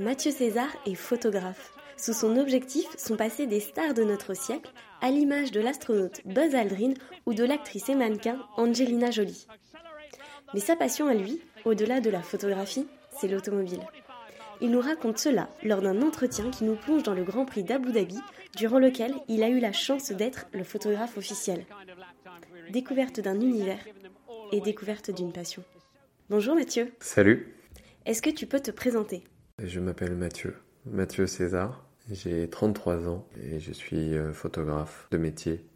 Mathieu 0.00 0.30
César 0.30 0.68
est 0.86 0.94
photographe. 0.94 1.74
Sous 1.98 2.14
son 2.14 2.38
objectif 2.38 2.86
sont 2.96 3.16
passées 3.16 3.46
des 3.46 3.60
stars 3.60 3.92
de 3.92 4.02
notre 4.02 4.32
siècle, 4.32 4.72
à 5.02 5.10
l'image 5.10 5.52
de 5.52 5.60
l'astronaute 5.60 6.22
Buzz 6.24 6.54
Aldrin 6.54 6.94
ou 7.26 7.34
de 7.34 7.44
l'actrice 7.44 7.90
et 7.90 7.94
mannequin 7.94 8.38
Angelina 8.56 9.10
Jolie. 9.10 9.46
Mais 10.54 10.60
sa 10.60 10.74
passion 10.74 11.06
à 11.06 11.12
lui, 11.12 11.42
au-delà 11.66 12.00
de 12.00 12.08
la 12.08 12.22
photographie, 12.22 12.86
c'est 13.20 13.28
l'automobile. 13.28 13.82
Il 14.62 14.70
nous 14.70 14.80
raconte 14.80 15.18
cela 15.18 15.50
lors 15.62 15.82
d'un 15.82 16.00
entretien 16.00 16.50
qui 16.50 16.64
nous 16.64 16.76
plonge 16.76 17.02
dans 17.02 17.12
le 17.12 17.22
Grand 17.22 17.44
Prix 17.44 17.64
d'Abu 17.64 17.92
Dhabi, 17.92 18.20
durant 18.56 18.78
lequel 18.78 19.12
il 19.28 19.42
a 19.42 19.50
eu 19.50 19.58
la 19.58 19.72
chance 19.72 20.12
d'être 20.12 20.46
le 20.52 20.64
photographe 20.64 21.18
officiel. 21.18 21.66
Découverte 22.70 23.20
d'un 23.20 23.38
univers 23.38 23.84
et 24.50 24.62
découverte 24.62 25.10
d'une 25.10 25.34
passion. 25.34 25.62
Bonjour 26.30 26.54
Mathieu. 26.54 26.90
Salut. 27.00 27.54
Est-ce 28.06 28.22
que 28.22 28.30
tu 28.30 28.46
peux 28.46 28.60
te 28.60 28.70
présenter? 28.70 29.24
Je 29.62 29.78
m'appelle 29.78 30.16
Mathieu, 30.16 30.54
Mathieu 30.86 31.26
César. 31.26 31.84
J'ai 32.10 32.48
33 32.48 33.08
ans 33.08 33.28
et 33.42 33.60
je 33.60 33.72
suis 33.72 34.16
euh, 34.16 34.32
photographe 34.32 35.06
de 35.10 35.18
métier 35.18 35.66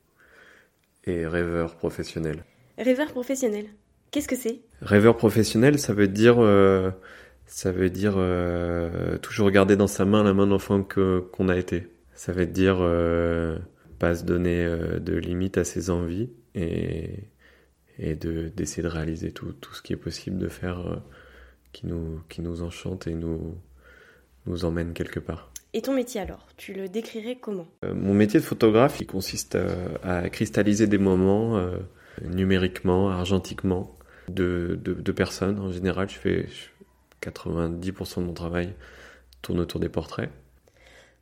et 1.05 1.27
rêveur 1.27 1.77
professionnel. 1.77 2.45
Rêveur 2.79 3.13
professionnel, 3.13 3.67
qu'est-ce 4.11 4.27
que 4.27 4.37
c'est? 4.37 4.61
Rêveur 4.81 5.19
professionnel, 5.19 5.79
ça 5.79 5.93
veut 5.93 6.09
dire, 6.09 6.37
euh, 6.39 6.91
ça 7.45 7.73
veut 7.73 7.91
dire 7.91 8.15
euh, 8.17 9.19
toujours 9.19 9.51
garder 9.51 9.77
dans 9.77 9.87
sa 9.87 10.07
main 10.07 10.23
la 10.23 10.33
main 10.33 10.47
d'enfant 10.47 10.83
qu'on 10.83 11.49
a 11.51 11.57
été. 11.57 11.87
Ça 12.15 12.33
veut 12.33 12.47
dire 12.47 12.79
pas 13.99 14.15
se 14.15 14.25
donner 14.25 14.65
de 14.65 15.15
limites 15.15 15.59
à 15.59 15.65
ses 15.65 15.91
envies 15.91 16.31
et 16.55 17.11
et 17.99 18.15
de 18.15 18.49
d'essayer 18.49 18.83
de 18.83 18.89
réaliser 18.89 19.31
tout 19.31 19.53
tout 19.53 19.75
ce 19.75 19.83
qui 19.83 19.93
est 19.93 19.97
possible 19.97 20.39
de 20.39 20.49
faire 20.49 21.03
qui 21.73 21.87
nous 21.87 22.21
qui 22.29 22.41
nous 22.41 22.63
enchante 22.63 23.09
et 23.09 23.15
nous 23.15 23.57
nous 24.47 24.65
emmène 24.65 24.93
quelque 24.93 25.21
part. 25.21 25.51
Et 25.73 25.83
ton 25.83 25.93
métier 25.93 26.21
alors 26.21 26.47
Tu 26.57 26.73
le 26.73 26.89
décrirais 26.89 27.37
comment? 27.41 27.67
Euh, 27.85 27.95
Mon 27.95 28.15
métier 28.15 28.39
de 28.39 28.45
photographe, 28.45 29.01
il 29.01 29.07
consiste 29.07 29.57
euh, 29.57 29.89
à, 30.03 30.29
cristalliser 30.31 30.87
des 30.87 30.99
moments 30.99 31.59
euh, 31.59 31.79
numériquement, 32.23 33.11
argentiquement, 33.11 33.97
de, 34.29 34.79
de, 34.81 35.13
personnes. 35.13 35.59
En 35.59 35.73
général, 35.73 36.09
je 36.09 36.15
fais 36.15 36.47
90% 37.23 38.21
de 38.21 38.25
mon 38.25 38.33
travail 38.33 38.73
tourne 39.43 39.61
autour 39.61 39.81
des 39.81 39.89
portraits. 39.89 40.31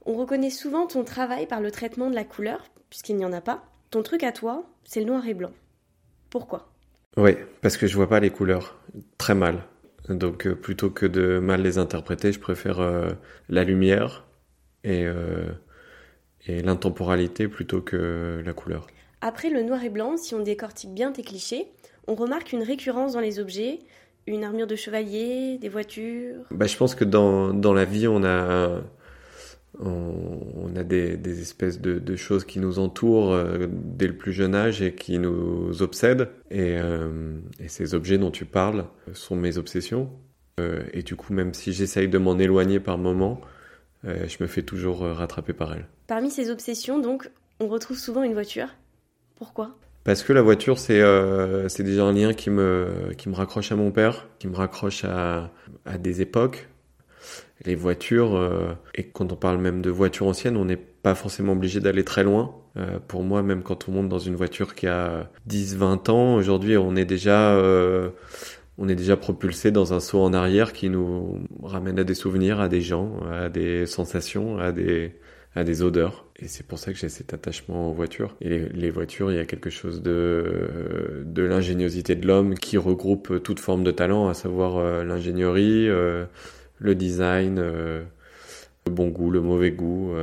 On 0.05 0.15
reconnaît 0.15 0.51
souvent 0.51 0.87
ton 0.87 1.03
travail 1.03 1.47
par 1.47 1.61
le 1.61 1.71
traitement 1.71 2.11
de 2.11 2.15
la 2.15 2.25
couleur, 2.25 2.65
puisqu'il 2.91 3.17
n'y 3.17 3.25
en 3.25 3.33
a 3.33 3.41
pas. 3.41 3.65
Ton 3.91 4.03
truc 4.03 4.23
à 4.23 4.33
toi, 4.33 4.65
c'est 4.85 5.01
le 5.01 5.07
noir 5.07 5.27
et 5.27 5.35
blanc. 5.35 5.53
Pourquoi? 6.31 6.73
Oui, 7.17 7.37
parce 7.61 7.77
que 7.77 7.87
je 7.87 7.97
vois 7.97 8.09
pas 8.09 8.21
les 8.21 8.31
couleurs 8.31 8.79
très 9.19 9.35
mal. 9.35 9.65
Donc 10.09 10.49
plutôt 10.55 10.91
que 10.91 11.07
de 11.07 11.39
mal 11.39 11.63
les 11.63 11.79
interpréter, 11.79 12.33
je 12.33 12.41
préfère 12.41 12.81
la 13.49 13.65
lumière, 13.65 14.25
et, 14.85 15.05
euh, 15.05 15.47
et 16.47 16.63
l'intemporalité 16.63 17.49
plutôt 17.49 17.81
que 17.81 18.43
la 18.45 18.53
couleur. 18.53 18.87
Après 19.21 19.51
le 19.51 19.63
noir 19.63 19.83
et 19.85 19.91
blanc, 19.91 20.17
si 20.17 20.35
on 20.35 20.41
décortique 20.41 20.93
bien 20.93 21.13
tes 21.13 21.23
clichés, 21.23 21.69
on 22.09 22.15
remarque 22.15 22.53
une 22.53 22.63
récurrence 22.63 23.13
dans 23.13 23.21
les 23.21 23.39
objets, 23.39 23.79
une 24.27 24.45
armure 24.45 24.67
de 24.67 24.77
chevalier, 24.77 25.59
des 25.59 25.69
voitures. 25.69 26.45
Bah, 26.51 26.67
je 26.67 26.77
pense 26.77 26.95
que 26.95 27.05
dans, 27.05 27.53
dans 27.55 27.73
la 27.73 27.85
vie, 27.85 28.09
on 28.09 28.25
a, 28.25 28.81
on, 29.79 30.75
a 30.77 30.83
des, 30.83 31.17
des, 31.17 31.41
espèces 31.41 31.81
de, 31.81 31.99
de, 31.99 32.17
choses 32.17 32.45
qui 32.45 32.59
nous 32.59 32.79
entourent 32.79 33.33
euh, 33.33 33.67
dès 33.71 34.07
le 34.07 34.17
plus 34.17 34.33
jeune 34.33 34.55
âge 34.55 34.83
et 34.83 34.95
qui 34.95 35.19
nous 35.19 35.83
obsèdent. 35.83 36.29
Et, 36.51 36.77
euh, 36.79 37.39
et 37.59 37.69
ces 37.69 37.95
objets 37.95 38.19
dont 38.19 38.31
tu 38.31 38.45
parles 38.45 38.85
sont 39.15 39.37
mes 39.37 39.59
obsessions. 39.59 40.11
Euh, 40.61 40.83
et 40.93 41.03
du 41.03 41.17
coup, 41.17 41.33
même 41.33 41.55
si 41.55 41.73
j'essaye 41.73 42.09
de 42.09 42.19
m'en 42.19 42.39
éloigner 42.39 42.81
par 42.81 42.99
moments, 42.99 43.41
je 44.05 44.37
me 44.41 44.49
fais 44.49 44.63
toujours 44.63 45.03
rattraper 45.03 45.53
par 45.53 45.73
elle. 45.75 45.87
Parmi 46.09 46.29
ces 46.29 46.51
obsessions, 46.51 46.99
donc, 46.99 47.31
on 47.61 47.69
retrouve 47.69 47.97
souvent 47.97 48.25
une 48.25 48.33
voiture. 48.33 48.67
Pourquoi? 49.37 49.77
Parce 50.05 50.25
que 50.25 50.33
la 50.33 50.43
voiture, 50.43 50.79
c'est 50.79 51.01
euh, 51.01 51.69
déjà 51.79 52.05
un 52.05 52.13
lien 52.13 52.35
qui 52.35 52.51
me, 52.51 53.13
qui 53.17 53.29
me 53.29 53.35
raccroche 53.35 53.71
à 53.71 53.77
mon 53.77 53.93
père, 53.93 54.29
qui 54.41 54.49
me 54.49 54.57
raccroche 54.57 55.05
à, 55.05 55.51
à 55.85 55.99
des 55.99 56.21
époques. 56.21 56.69
Les 57.65 57.75
voitures, 57.75 58.77
et 58.95 59.05
quand 59.05 59.33
on 59.33 59.37
parle 59.37 59.59
même 59.59 59.83
de 59.83 59.91
voitures 59.91 60.27
anciennes, 60.27 60.57
on 60.57 60.65
n'est 60.65 60.77
pas 60.77 61.15
forcément 61.15 61.53
obligé 61.53 61.81
d'aller 61.81 62.05
très 62.05 62.25
loin. 62.25 62.55
pour 63.07 63.23
moi, 63.23 63.43
même 63.43 63.63
quand 63.63 63.89
on 63.89 63.93
monte 63.93 64.09
dans 64.09 64.19
une 64.19 64.35
voiture 64.35 64.75
qui 64.75 64.87
a 64.89 65.31
10-20 65.49 66.11
ans, 66.11 66.35
aujourd'hui, 66.35 66.77
on 66.77 66.97
est 66.97 67.05
déjà 67.05 67.57
on 68.79 68.89
est 68.89 68.95
déjà 68.95 69.17
propulsé 69.17 69.71
dans 69.71 69.93
un 69.93 70.01
saut 70.01 70.21
en 70.21 70.33
arrière 70.33 70.73
qui 70.73 70.89
nous 70.89 71.41
ramène 71.63 71.99
à 71.99 72.05
des 72.05 72.15
souvenirs, 72.15 72.61
à 72.61 72.69
des 72.69 72.81
gens, 72.81 73.21
à 73.31 73.49
des 73.49 73.87
sensations, 73.87 74.59
à 74.59 74.73
des, 74.73 75.13
à 75.55 75.65
des 75.65 75.83
odeurs. 75.83 76.27
Et 76.37 76.49
c'est 76.49 76.67
pour 76.67 76.79
ça 76.79 76.93
que 76.93 76.99
j'ai 76.99 77.09
cet 77.09 77.35
attachement 77.35 77.91
aux 77.91 77.93
voitures. 77.93 78.35
Et 78.41 78.49
les, 78.59 78.91
voitures, 78.91 79.31
il 79.31 79.37
y 79.37 79.41
a 79.41 79.45
quelque 79.45 79.71
chose 79.71 80.03
de, 80.03 81.23
de 81.25 81.43
l'ingéniosité 81.43 82.17
de 82.17 82.27
l'homme 82.27 82.55
qui 82.55 82.79
regroupe 82.79 83.43
toute 83.43 83.61
forme 83.61 83.85
de 83.85 83.91
talent, 83.91 84.29
à 84.29 84.35
savoir 84.35 84.79
euh, 84.79 85.05
l'ingénierie, 85.05 85.89
euh, 85.89 86.25
le 86.83 86.95
design, 86.95 87.59
euh, 87.59 88.03
le 88.87 88.93
bon 88.93 89.09
goût, 89.09 89.31
le 89.31 89.41
mauvais 89.41 89.71
goût. 89.71 90.15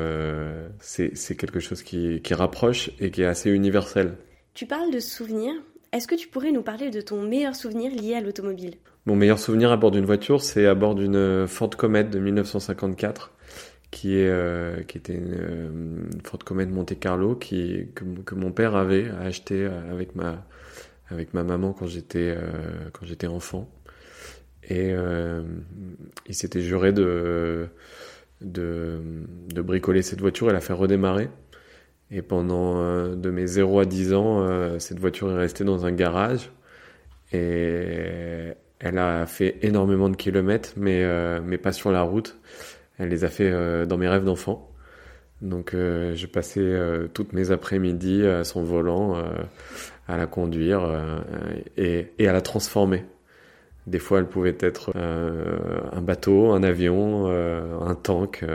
c'est 0.80 1.36
quelque 1.38 1.60
chose 1.60 1.82
qui, 1.82 2.22
qui 2.22 2.34
rapproche 2.34 2.92
et 3.00 3.12
qui 3.12 3.22
est 3.22 3.26
assez 3.26 3.50
universel. 3.50 4.16
Tu 4.54 4.66
parles 4.66 4.92
de 4.92 5.00
souvenirs. 5.00 5.54
Est-ce 5.92 6.08
que 6.08 6.16
tu 6.16 6.28
pourrais 6.28 6.52
nous 6.52 6.62
parler 6.62 6.92
de 6.92 7.02
ton 7.02 7.22
meilleur 7.24 7.56
souvenir 7.56 7.92
lié 7.92 8.16
à 8.16 8.22
l'automobile? 8.22 8.76
Mon 9.06 9.16
meilleur 9.16 9.40
souvenir 9.40 9.72
à 9.72 9.78
bord 9.78 9.92
d'une 9.92 10.06
voiture, 10.06 10.42
c'est 10.42 10.68
à 10.68 10.76
bord 10.76 10.94
d'une 10.94 11.48
Ford 11.48 11.70
Comet 11.70 12.04
de 12.04 12.20
1954, 12.20 13.32
qui, 13.90 14.18
est, 14.18 14.28
euh, 14.30 14.84
qui 14.84 14.98
était 14.98 15.16
une, 15.16 15.34
euh, 15.34 15.70
Ford 16.24 16.40
Comet 16.40 16.66
Monte 16.66 17.00
Carlo 17.00 17.36
qui, 17.36 17.88
que, 17.96 18.36
mon 18.36 18.52
père 18.52 18.76
avait 18.76 19.10
acheté 19.22 19.66
avec 19.66 20.16
ma, 20.16 20.46
avec 21.10 21.34
ma 21.34 21.44
maman 21.44 21.74
quand 21.74 21.88
j'étais 21.88 22.36
euh, 22.36 22.90
quand 22.94 23.06
j'étais 23.06 23.28
enfant. 23.28 23.70
Et 24.70 24.94
il 26.28 26.36
s'était 26.36 26.62
juré 26.62 26.94
de, 26.94 27.70
de, 28.42 29.62
bricoler 29.62 30.02
cette 30.02 30.22
voiture 30.22 30.50
et 30.50 30.54
la 30.54 30.62
faire 30.62 30.78
redémarrer. 30.78 31.30
Et 32.12 32.22
pendant 32.22 32.82
euh, 32.82 33.16
de 33.16 33.30
mes 33.30 33.46
0 33.46 33.80
à 33.80 33.86
10 33.86 34.14
ans, 34.14 34.42
euh, 34.42 34.80
cette 34.80 35.00
voiture 35.00 35.32
est 35.32 35.38
restée 35.38 35.64
dans 35.64 35.86
un 35.86 35.92
garage. 35.92 36.52
Et 37.32 38.54
elle 38.80 38.98
a 38.98 39.26
fait 39.28 39.60
énormément 39.62 40.10
de 40.10 40.16
kilomètres, 40.16 40.74
mais, 40.78 41.04
euh, 41.04 41.40
mais 41.44 41.58
pas 41.58 41.72
sur 41.72 41.92
la 41.92 42.02
route. 42.02 42.40
Elle 42.98 43.10
les 43.10 43.24
a 43.24 43.30
fait 43.30 43.52
dans 43.86 43.98
mes 43.98 44.08
rêves 44.08 44.26
d'enfant. 44.26 44.72
Donc 45.42 45.72
je 45.74 46.26
passais 46.26 46.78
toutes 47.14 47.32
mes 47.32 47.52
après-midi 47.52 48.26
à 48.26 48.44
son 48.44 48.62
volant, 48.62 49.16
à 50.06 50.18
la 50.18 50.28
conduire 50.28 50.82
et, 51.78 52.12
et, 52.20 52.28
à 52.28 52.34
la 52.34 52.42
transformer. 52.42 53.06
Des 53.90 54.00
fois, 54.00 54.20
elle 54.20 54.28
pouvait 54.28 54.58
être 54.60 54.96
un 54.96 56.02
bateau, 56.02 56.52
un 56.52 56.64
avion, 56.64 57.28
un 57.28 57.96
tank 57.96 58.46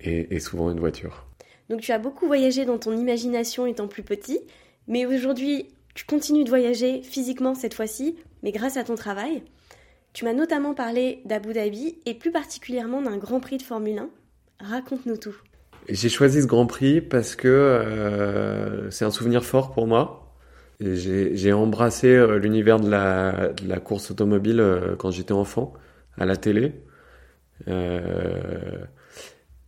et, 0.00 0.34
et 0.34 0.40
souvent 0.40 0.70
une 0.70 0.78
voiture. 0.78 1.26
Donc 1.70 1.80
tu 1.80 1.90
as 1.92 1.98
beaucoup 1.98 2.26
voyagé 2.26 2.64
dans 2.64 2.78
ton 2.78 2.96
imagination 2.96 3.66
étant 3.66 3.88
plus 3.88 4.02
petit, 4.02 4.40
mais 4.86 5.06
aujourd'hui 5.06 5.68
tu 5.94 6.04
continues 6.04 6.44
de 6.44 6.50
voyager 6.50 7.02
physiquement 7.02 7.54
cette 7.54 7.72
fois-ci, 7.72 8.16
mais 8.42 8.52
grâce 8.52 8.76
à 8.76 8.84
ton 8.84 8.94
travail. 8.96 9.42
Tu 10.12 10.24
m'as 10.24 10.34
notamment 10.34 10.74
parlé 10.74 11.22
d'Abu 11.24 11.54
Dhabi 11.54 11.98
et 12.04 12.14
plus 12.14 12.30
particulièrement 12.30 13.00
d'un 13.00 13.16
Grand 13.16 13.40
Prix 13.40 13.56
de 13.56 13.62
Formule 13.62 13.98
1. 13.98 14.08
Raconte-nous 14.60 15.16
tout. 15.16 15.34
J'ai 15.88 16.08
choisi 16.08 16.42
ce 16.42 16.46
Grand 16.46 16.66
Prix 16.66 17.00
parce 17.00 17.34
que 17.34 17.48
euh, 17.48 18.90
c'est 18.90 19.04
un 19.04 19.10
souvenir 19.10 19.44
fort 19.44 19.72
pour 19.72 19.86
moi. 19.86 20.25
J'ai 20.80 21.52
embrassé 21.52 22.08
euh, 22.08 22.38
l'univers 22.38 22.78
de 22.80 22.90
la, 22.90 23.48
de 23.48 23.68
la, 23.68 23.80
course 23.80 24.10
automobile 24.10 24.60
euh, 24.60 24.96
quand 24.96 25.10
j'étais 25.10 25.32
enfant, 25.32 25.72
à 26.18 26.26
la 26.26 26.36
télé. 26.36 26.74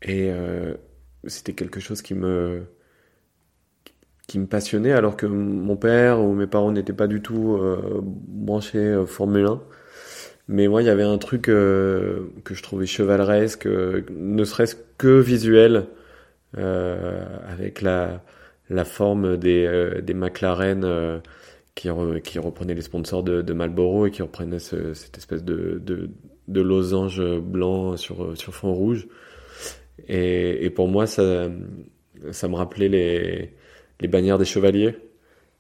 et 0.02 0.30
c'était 1.26 1.54
quelque 1.54 1.80
chose 1.80 2.02
qui 2.02 2.14
me 2.14 2.66
qui 4.28 4.38
me 4.38 4.46
passionnait 4.46 4.92
alors 4.92 5.16
que 5.16 5.26
mon 5.26 5.76
père 5.76 6.20
ou 6.20 6.34
mes 6.34 6.46
parents 6.46 6.70
n'étaient 6.70 6.92
pas 6.92 7.08
du 7.08 7.22
tout 7.22 7.54
euh, 7.56 8.00
branchés 8.02 8.78
euh, 8.78 9.06
Formule 9.06 9.46
1. 9.46 9.62
Mais 10.48 10.68
moi, 10.68 10.82
il 10.82 10.86
y 10.86 10.90
avait 10.90 11.02
un 11.02 11.18
truc 11.18 11.48
euh, 11.48 12.26
que 12.44 12.54
je 12.54 12.62
trouvais 12.62 12.86
chevaleresque, 12.86 13.66
ne 13.66 14.44
serait-ce 14.44 14.76
que 14.98 15.18
visuel, 15.20 15.86
avec 16.56 17.82
la, 17.82 18.22
la 18.70 18.84
forme 18.84 19.36
des, 19.36 20.00
des 20.02 20.14
McLaren 20.14 21.20
qui, 21.74 21.88
qui 22.24 22.38
reprenaient 22.38 22.74
les 22.74 22.82
sponsors 22.82 23.22
de, 23.22 23.42
de 23.42 23.52
Marlboro 23.52 24.06
et 24.06 24.10
qui 24.10 24.22
reprenaient 24.22 24.58
cette 24.58 25.16
espèce 25.16 25.44
de, 25.44 25.80
de, 25.84 26.10
de 26.48 26.60
losange 26.60 27.22
blanc 27.40 27.96
sur, 27.96 28.36
sur 28.36 28.54
fond 28.54 28.72
rouge. 28.72 29.08
Et, 30.06 30.64
et, 30.64 30.70
pour 30.70 30.88
moi, 30.88 31.06
ça, 31.06 31.48
ça 32.30 32.48
me 32.48 32.54
rappelait 32.54 32.88
les, 32.88 33.54
les 34.00 34.08
bannières 34.08 34.38
des 34.38 34.44
chevaliers. 34.44 34.96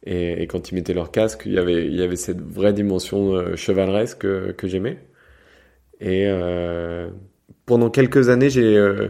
Et, 0.04 0.42
et, 0.42 0.46
quand 0.46 0.70
ils 0.70 0.74
mettaient 0.74 0.94
leur 0.94 1.10
casque, 1.10 1.42
il 1.46 1.52
y 1.52 1.58
avait, 1.58 1.86
il 1.86 1.94
y 1.94 2.02
avait 2.02 2.16
cette 2.16 2.40
vraie 2.40 2.72
dimension 2.72 3.34
euh, 3.34 3.56
chevaleresque 3.56 4.18
que, 4.18 4.52
que 4.52 4.68
j'aimais. 4.68 4.98
Et 6.00 6.26
euh, 6.26 7.10
pendant 7.66 7.90
quelques 7.90 8.28
années, 8.28 8.50
j'ai 8.50 8.76
euh, 8.76 9.08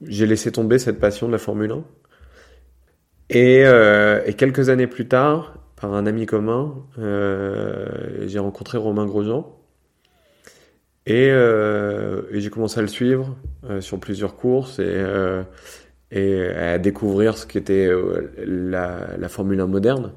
laissé 0.00 0.52
tomber 0.52 0.78
cette 0.78 1.00
passion 1.00 1.26
de 1.26 1.32
la 1.32 1.38
Formule 1.38 1.72
1. 1.72 1.84
Et, 3.30 3.64
euh, 3.64 4.22
et 4.26 4.34
quelques 4.34 4.68
années 4.68 4.86
plus 4.86 5.08
tard, 5.08 5.58
par 5.76 5.94
un 5.94 6.06
ami 6.06 6.26
commun, 6.26 6.74
euh, 6.98 8.26
j'ai 8.26 8.38
rencontré 8.38 8.78
Romain 8.78 9.06
Grosjean. 9.06 9.58
Et, 11.06 11.28
euh, 11.30 12.22
et 12.30 12.40
j'ai 12.40 12.48
commencé 12.50 12.78
à 12.78 12.82
le 12.82 12.88
suivre 12.88 13.36
euh, 13.68 13.80
sur 13.80 14.00
plusieurs 14.00 14.36
courses 14.36 14.78
et, 14.78 14.84
euh, 14.86 15.42
et 16.10 16.46
à 16.48 16.78
découvrir 16.78 17.36
ce 17.36 17.46
qu'était 17.46 17.86
euh, 17.86 18.32
la, 18.46 19.08
la 19.18 19.28
Formule 19.28 19.60
1 19.60 19.66
moderne, 19.66 20.12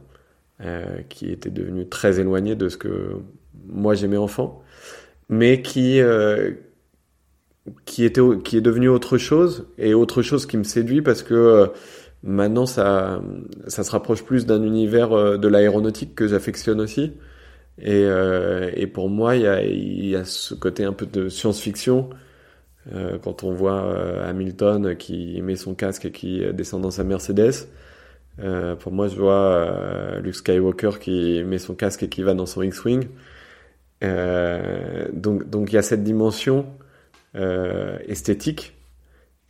qui 1.10 1.32
était 1.32 1.52
devenue 1.52 1.88
très 1.88 2.20
éloignée 2.20 2.56
de 2.56 2.68
ce 2.68 2.78
que 2.78 3.12
moi 3.68 3.94
j'aimais 3.94 4.18
enfant, 4.18 4.64
mais 5.30 5.62
qui, 5.62 6.02
qui, 7.86 8.04
était, 8.06 8.22
qui 8.44 8.58
est 8.58 8.62
devenu 8.62 8.90
autre 8.90 9.20
chose, 9.20 9.68
et 9.78 9.94
autre 9.94 10.24
chose 10.24 10.48
qui 10.48 10.58
me 10.58 10.64
séduit 10.64 11.04
parce 11.04 11.22
que 11.22 11.72
maintenant 12.28 12.66
ça, 12.66 13.22
ça 13.68 13.84
se 13.84 13.92
rapproche 13.92 14.24
plus 14.24 14.46
d'un 14.46 14.62
univers 14.62 15.14
euh, 15.14 15.38
de 15.38 15.48
l'aéronautique 15.48 16.14
que 16.14 16.28
j'affectionne 16.28 16.82
aussi. 16.82 17.14
Et, 17.80 18.04
euh, 18.06 18.72
pour 18.94 19.10
moi, 19.10 19.36
il 19.36 20.06
y 20.06 20.16
a, 20.16 20.26
ce 20.26 20.54
côté 20.54 20.84
un 20.84 20.94
peu 20.94 21.06
de 21.06 21.30
science-fiction. 21.30 22.10
Euh, 22.94 23.18
quand 23.20 23.44
on 23.44 23.54
voit 23.54 24.26
Hamilton 24.26 24.96
qui 24.96 25.42
met 25.42 25.56
son 25.56 25.76
casque 25.76 26.06
et 26.06 26.12
qui 26.12 26.42
descend 26.54 26.82
dans 26.82 26.92
sa 26.92 27.04
Mercedes, 27.04 27.68
pour 28.80 28.92
moi, 28.92 29.08
je 29.08 29.16
vois 29.16 30.20
Luke 30.22 30.36
Skywalker 30.36 31.00
qui 31.00 31.44
met 31.44 31.58
son 31.58 31.76
casque 31.76 32.04
et 32.04 32.10
qui 32.10 32.24
va 32.24 32.34
dans 32.34 32.46
son 32.46 32.62
X-Wing. 32.62 33.08
Donc, 34.02 35.72
il 35.72 35.74
y 35.74 35.78
a 35.78 35.82
cette 35.82 36.04
dimension 36.04 36.66
esthétique 37.34 38.77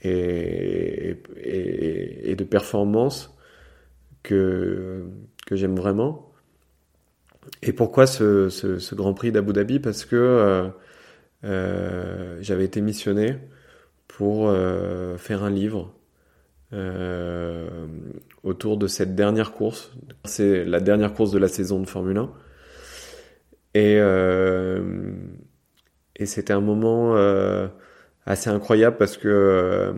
et, 0.01 1.15
de 2.35 2.43
performance 2.43 3.35
que, 4.23 5.05
que 5.45 5.55
j'aime 5.55 5.75
vraiment. 5.75 6.31
Et 7.61 7.73
pourquoi 7.73 8.07
ce, 8.07 8.49
ce, 8.49 8.95
Grand 8.95 9.13
Prix 9.13 9.31
d'Abu 9.31 9.53
Dhabi? 9.53 9.79
Parce 9.79 10.05
que 10.05 10.15
euh, 10.15 10.67
euh, 11.43 12.37
j'avais 12.41 12.65
été 12.65 12.81
missionné 12.81 13.37
pour 14.07 14.49
euh, 14.49 15.17
faire 15.17 15.43
un 15.43 15.49
livre 15.49 15.93
autour 18.43 18.75
de 18.77 18.87
cette 18.87 19.15
dernière 19.15 19.53
course. 19.53 19.93
C'est 20.25 20.65
la 20.65 20.81
dernière 20.81 21.13
course 21.13 21.31
de 21.31 21.39
la 21.39 21.47
saison 21.47 21.79
de 21.79 21.87
Formule 21.87 22.17
1. 22.17 22.29
Et, 23.73 23.95
et 26.17 26.25
c'était 26.25 26.51
un 26.51 26.59
moment 26.59 27.15
assez 28.27 28.49
incroyable 28.49 28.97
parce 28.97 29.17
que 29.17 29.27
euh, 29.27 29.93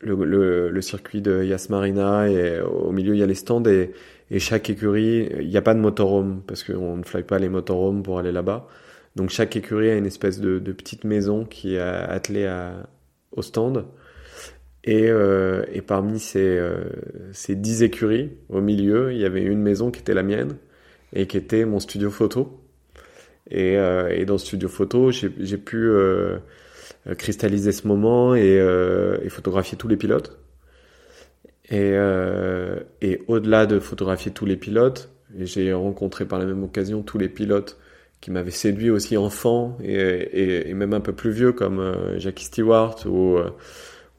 le, 0.00 0.14
le, 0.24 0.70
le, 0.70 0.80
circuit 0.82 1.22
de 1.22 1.42
Yas 1.42 1.66
Marina 1.70 2.28
et 2.28 2.60
au 2.60 2.92
milieu 2.92 3.14
il 3.14 3.18
y 3.18 3.22
a 3.22 3.26
les 3.26 3.34
stands 3.34 3.64
et, 3.64 3.92
et 4.30 4.38
chaque 4.38 4.70
écurie, 4.70 5.28
il 5.40 5.48
n'y 5.48 5.56
a 5.56 5.62
pas 5.62 5.74
de 5.74 5.80
motorhome 5.80 6.42
parce 6.46 6.62
qu'on 6.62 6.96
ne 6.96 7.02
fly 7.02 7.22
pas 7.22 7.38
les 7.38 7.48
motorhomes 7.48 8.02
pour 8.02 8.18
aller 8.18 8.32
là-bas. 8.32 8.68
Donc 9.16 9.30
chaque 9.30 9.56
écurie 9.56 9.90
a 9.90 9.96
une 9.96 10.06
espèce 10.06 10.40
de, 10.40 10.58
de 10.58 10.72
petite 10.72 11.04
maison 11.04 11.44
qui 11.44 11.74
est 11.74 11.80
attelée 11.80 12.46
à, 12.46 12.88
au 13.32 13.42
stand. 13.42 13.86
Et, 14.84 15.08
euh, 15.08 15.64
et 15.72 15.80
parmi 15.82 16.18
ces, 16.18 16.58
euh, 16.58 16.84
ces 17.32 17.54
dix 17.54 17.82
écuries, 17.82 18.32
au 18.48 18.60
milieu, 18.60 19.12
il 19.12 19.18
y 19.18 19.24
avait 19.24 19.42
une 19.42 19.60
maison 19.60 19.90
qui 19.90 20.00
était 20.00 20.14
la 20.14 20.22
mienne 20.24 20.56
et 21.12 21.26
qui 21.26 21.36
était 21.36 21.64
mon 21.64 21.78
studio 21.78 22.10
photo. 22.10 22.60
Et, 23.50 23.76
euh, 23.76 24.08
et 24.08 24.24
dans 24.24 24.38
ce 24.38 24.46
studio 24.46 24.68
photo, 24.68 25.10
j'ai 25.10 25.58
pu 25.58 25.76
euh, 25.76 26.38
cristalliser 27.16 27.72
ce 27.72 27.86
moment 27.86 28.34
et, 28.34 28.58
euh, 28.60 29.18
et, 29.22 29.28
photographier 29.28 29.76
tous 29.76 29.88
les 29.88 29.96
pilotes. 29.96 30.38
Et, 31.68 31.92
euh, 31.94 32.80
et 33.00 33.20
au-delà 33.28 33.66
de 33.66 33.78
photographier 33.78 34.32
tous 34.32 34.46
les 34.46 34.56
pilotes, 34.56 35.10
j'ai 35.38 35.72
rencontré 35.72 36.26
par 36.26 36.38
la 36.38 36.44
même 36.44 36.62
occasion 36.62 37.02
tous 37.02 37.18
les 37.18 37.28
pilotes 37.28 37.78
qui 38.20 38.30
m'avaient 38.30 38.50
séduit 38.50 38.90
aussi 38.90 39.16
enfant 39.16 39.76
et, 39.82 39.94
et, 39.94 40.70
et, 40.70 40.74
même 40.74 40.92
un 40.92 41.00
peu 41.00 41.12
plus 41.12 41.32
vieux 41.32 41.52
comme 41.52 41.80
euh, 41.80 42.18
Jackie 42.18 42.44
Stewart 42.44 42.96
ou, 43.04 43.36
euh, 43.36 43.50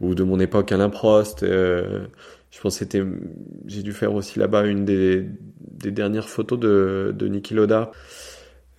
ou 0.02 0.14
de 0.14 0.24
mon 0.24 0.40
époque 0.40 0.72
Alain 0.72 0.90
Prost. 0.90 1.44
Euh, 1.44 2.06
je 2.52 2.60
pense 2.60 2.78
c'était 2.78 3.02
j'ai 3.66 3.82
dû 3.82 3.94
faire 3.94 4.14
aussi 4.14 4.40
là-bas 4.40 4.66
une 4.66 4.84
des, 4.84 5.26
des, 5.62 5.92
dernières 5.92 6.28
photos 6.28 6.60
de, 6.60 7.16
de 7.18 7.28
Niki 7.28 7.54
Loda. 7.54 7.92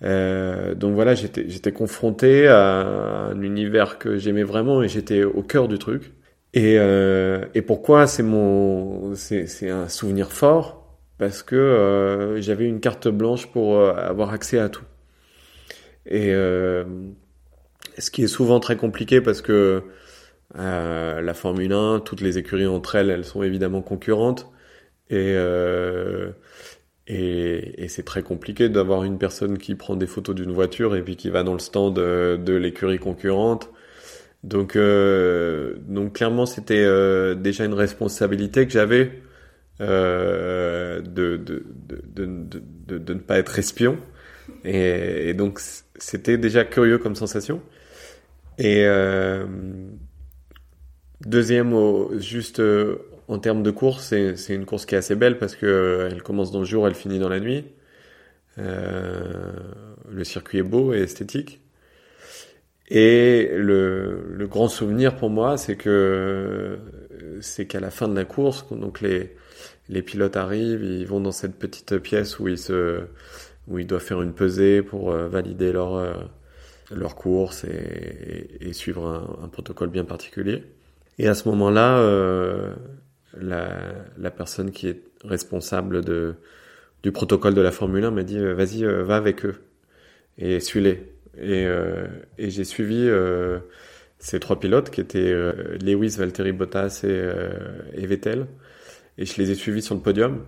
Euh, 0.03 0.75
donc 0.75 0.93
voilà, 0.93 1.15
j'étais 1.15 1.71
confronté 1.71 2.47
à 2.47 2.81
un 3.31 3.41
univers 3.41 3.97
que 3.97 4.17
j'aimais 4.17 4.43
vraiment 4.43 4.83
et 4.83 4.87
j'étais 4.87 5.23
au 5.23 5.41
cœur 5.41 5.67
du 5.67 5.79
truc. 5.79 6.13
Et, 6.53 6.77
euh, 6.79 7.45
pourquoi 7.67 8.07
c'est 8.07 8.23
mon 8.23 9.13
c'est 9.15 9.69
un 9.69 9.89
souvenir 9.89 10.31
fort? 10.31 10.83
Parce 11.17 11.43
que 11.43 11.55
euh, 11.55 12.41
j'avais 12.41 12.65
une 12.65 12.79
carte 12.81 13.07
blanche 13.07 13.47
pour 13.47 13.79
avoir 13.81 14.31
accès 14.33 14.59
à 14.59 14.69
tout. 14.69 14.83
Et 16.07 16.31
ce 17.97 18.11
qui 18.11 18.23
est 18.23 18.27
souvent 18.27 18.59
très 18.59 18.75
compliqué 18.77 19.21
parce 19.21 19.41
que 19.41 19.83
la 20.55 21.33
Formule 21.33 21.73
1, 21.73 22.01
toutes 22.01 22.21
les 22.21 22.37
écuries 22.37 22.67
entre 22.67 22.95
elles, 22.95 23.09
elles 23.09 23.25
sont 23.25 23.43
évidemment 23.43 23.81
concurrentes. 23.81 24.51
Et, 25.09 25.35
et, 27.07 27.87
c'est 27.87 28.03
très 28.03 28.23
compliqué 28.23 28.69
d'avoir 28.69 29.03
une 29.03 29.17
personne 29.17 29.57
qui 29.57 29.75
prend 29.75 29.95
des 29.95 30.07
photos 30.07 30.35
d'une 30.35 30.51
voiture 30.51 30.95
et 30.95 31.01
puis 31.03 31.15
qui 31.15 31.29
va 31.29 31.43
dans 31.43 31.53
le 31.53 31.59
stand 31.59 31.95
de, 31.95 32.39
de 32.43 32.53
l'écurie 32.53 32.99
concurrente. 32.99 33.69
Donc, 34.43 34.75
euh, 34.75 35.75
donc 35.87 36.13
clairement, 36.13 36.45
c'était 36.45 36.83
euh, 36.83 37.35
déjà 37.35 37.65
une 37.65 37.73
responsabilité 37.73 38.65
que 38.65 38.71
j'avais 38.71 39.11
euh, 39.81 41.01
de, 41.01 41.35
de, 41.35 41.65
de, 41.87 42.97
de, 42.97 43.13
ne 43.13 43.19
pas 43.19 43.37
être 43.37 43.59
espion. 43.59 43.97
Et, 44.63 45.33
donc, 45.33 45.59
c'était 45.97 46.37
déjà 46.37 46.63
curieux 46.63 46.97
comme 46.97 47.15
sensation. 47.15 47.61
Et 48.57 48.85
euh, 48.85 49.45
deuxième, 51.25 51.73
juste 52.19 52.59
euh, 52.59 52.97
en 53.27 53.39
termes 53.39 53.63
de 53.63 53.71
course, 53.71 54.13
c'est 54.35 54.53
une 54.53 54.65
course 54.65 54.85
qui 54.85 54.95
est 54.95 54.99
assez 54.99 55.15
belle 55.15 55.37
parce 55.37 55.55
que 55.55 55.65
euh, 55.65 56.09
elle 56.11 56.21
commence 56.21 56.51
dans 56.51 56.59
le 56.59 56.65
jour, 56.65 56.87
elle 56.87 56.95
finit 56.95 57.19
dans 57.19 57.29
la 57.29 57.39
nuit. 57.39 57.65
Euh, 58.57 59.51
le 60.09 60.23
circuit 60.23 60.59
est 60.59 60.63
beau 60.63 60.93
et 60.93 60.99
esthétique. 60.99 61.59
Et 62.87 63.49
le, 63.55 64.27
le 64.29 64.47
grand 64.47 64.67
souvenir 64.67 65.15
pour 65.15 65.29
moi, 65.31 65.57
c'est 65.57 65.75
que 65.75 66.77
c'est 67.41 67.65
qu'à 67.65 67.79
la 67.79 67.89
fin 67.89 68.07
de 68.07 68.15
la 68.15 68.25
course, 68.25 68.65
donc 68.69 69.01
les 69.01 69.35
les 69.89 70.01
pilotes 70.01 70.35
arrivent, 70.37 70.83
ils 70.83 71.05
vont 71.05 71.19
dans 71.19 71.31
cette 71.31 71.55
petite 71.57 71.97
pièce 71.99 72.39
où 72.39 72.47
ils 72.47 72.57
se 72.57 73.01
où 73.67 73.79
ils 73.79 73.87
doivent 73.87 74.03
faire 74.03 74.21
une 74.21 74.33
pesée 74.33 74.81
pour 74.81 75.11
euh, 75.11 75.27
valider 75.27 75.71
leur 75.71 75.95
euh, 75.95 76.13
leur 76.91 77.15
course 77.15 77.63
et, 77.63 78.57
et, 78.61 78.69
et 78.69 78.73
suivre 78.73 79.07
un, 79.07 79.43
un, 79.45 79.47
protocole 79.47 79.89
bien 79.89 80.05
particulier. 80.05 80.63
Et 81.17 81.27
à 81.27 81.33
ce 81.33 81.49
moment-là, 81.49 81.97
euh, 81.99 82.73
la, 83.39 84.31
personne 84.31 84.71
qui 84.71 84.87
est 84.87 85.01
responsable 85.23 86.03
de 86.03 86.35
du 87.03 87.11
protocole 87.11 87.53
de 87.53 87.61
la 87.61 87.71
Formule 87.71 88.03
1 88.03 88.11
m'a 88.11 88.23
dit 88.23 88.39
vas-y 88.39 88.83
va 88.83 89.15
avec 89.15 89.45
eux 89.45 89.55
et 90.37 90.59
suis-les 90.59 91.15
et, 91.37 91.65
euh, 91.65 92.07
j'ai 92.37 92.63
suivi 92.63 93.07
euh, 93.07 93.59
ces 94.19 94.39
trois 94.39 94.59
pilotes 94.59 94.89
qui 94.89 95.01
étaient 95.01 95.19
euh, 95.19 95.77
Lewis, 95.81 96.15
Valtteri 96.17 96.51
Bottas 96.51 97.01
et, 97.03 97.07
euh, 97.07 97.51
et, 97.93 98.05
Vettel. 98.07 98.47
Et 99.17 99.25
je 99.25 99.41
les 99.41 99.51
ai 99.51 99.55
suivis 99.55 99.81
sur 99.81 99.95
le 99.95 100.01
podium. 100.01 100.45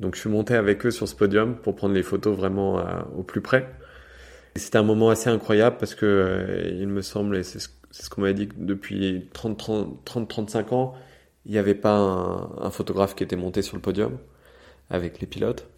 Donc 0.00 0.14
je 0.14 0.20
suis 0.20 0.30
monté 0.30 0.54
avec 0.54 0.86
eux 0.86 0.90
sur 0.90 1.06
ce 1.08 1.14
podium 1.14 1.56
pour 1.56 1.76
prendre 1.76 1.94
les 1.94 2.02
photos 2.02 2.36
vraiment 2.36 2.82
au 3.16 3.22
plus 3.22 3.40
près. 3.40 3.68
C'était 4.56 4.78
un 4.78 4.82
moment 4.82 5.10
assez 5.10 5.28
incroyable 5.28 5.76
parce 5.78 5.94
que 5.94 6.06
euh, 6.06 6.70
il 6.72 6.88
me 6.88 7.02
semble, 7.02 7.36
et 7.36 7.42
c'est 7.42 7.58
ce, 7.58 7.68
ce 7.90 8.08
qu'on 8.08 8.22
m'avait 8.22 8.34
dit, 8.34 8.48
depuis 8.56 9.28
30-35 9.34 10.74
ans, 10.74 10.94
il 11.46 11.52
n'y 11.52 11.58
avait 11.58 11.74
pas 11.74 11.96
un, 11.96 12.70
photographe 12.70 13.14
qui 13.14 13.24
était 13.24 13.36
monté 13.36 13.62
sur 13.62 13.76
le 13.76 13.82
podium 13.82 14.18
avec 14.90 15.20
les 15.20 15.26
pilotes, 15.26 15.68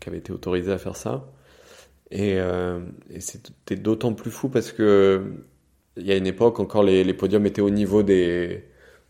qui 0.00 0.08
avait 0.08 0.18
été 0.18 0.32
autorisé 0.32 0.72
à 0.72 0.78
faire 0.78 0.96
ça. 0.96 1.32
Et, 2.10 2.38
euh, 2.38 2.80
c'était 3.20 3.76
d'autant 3.76 4.12
plus 4.14 4.30
fou 4.30 4.48
parce 4.48 4.72
que 4.72 5.34
il 5.96 6.06
y 6.06 6.12
a 6.12 6.16
une 6.16 6.26
époque 6.26 6.60
encore 6.60 6.82
les, 6.84 7.14
podiums 7.14 7.46
étaient 7.46 7.62
au 7.62 7.70
niveau 7.70 8.02
des 8.02 8.64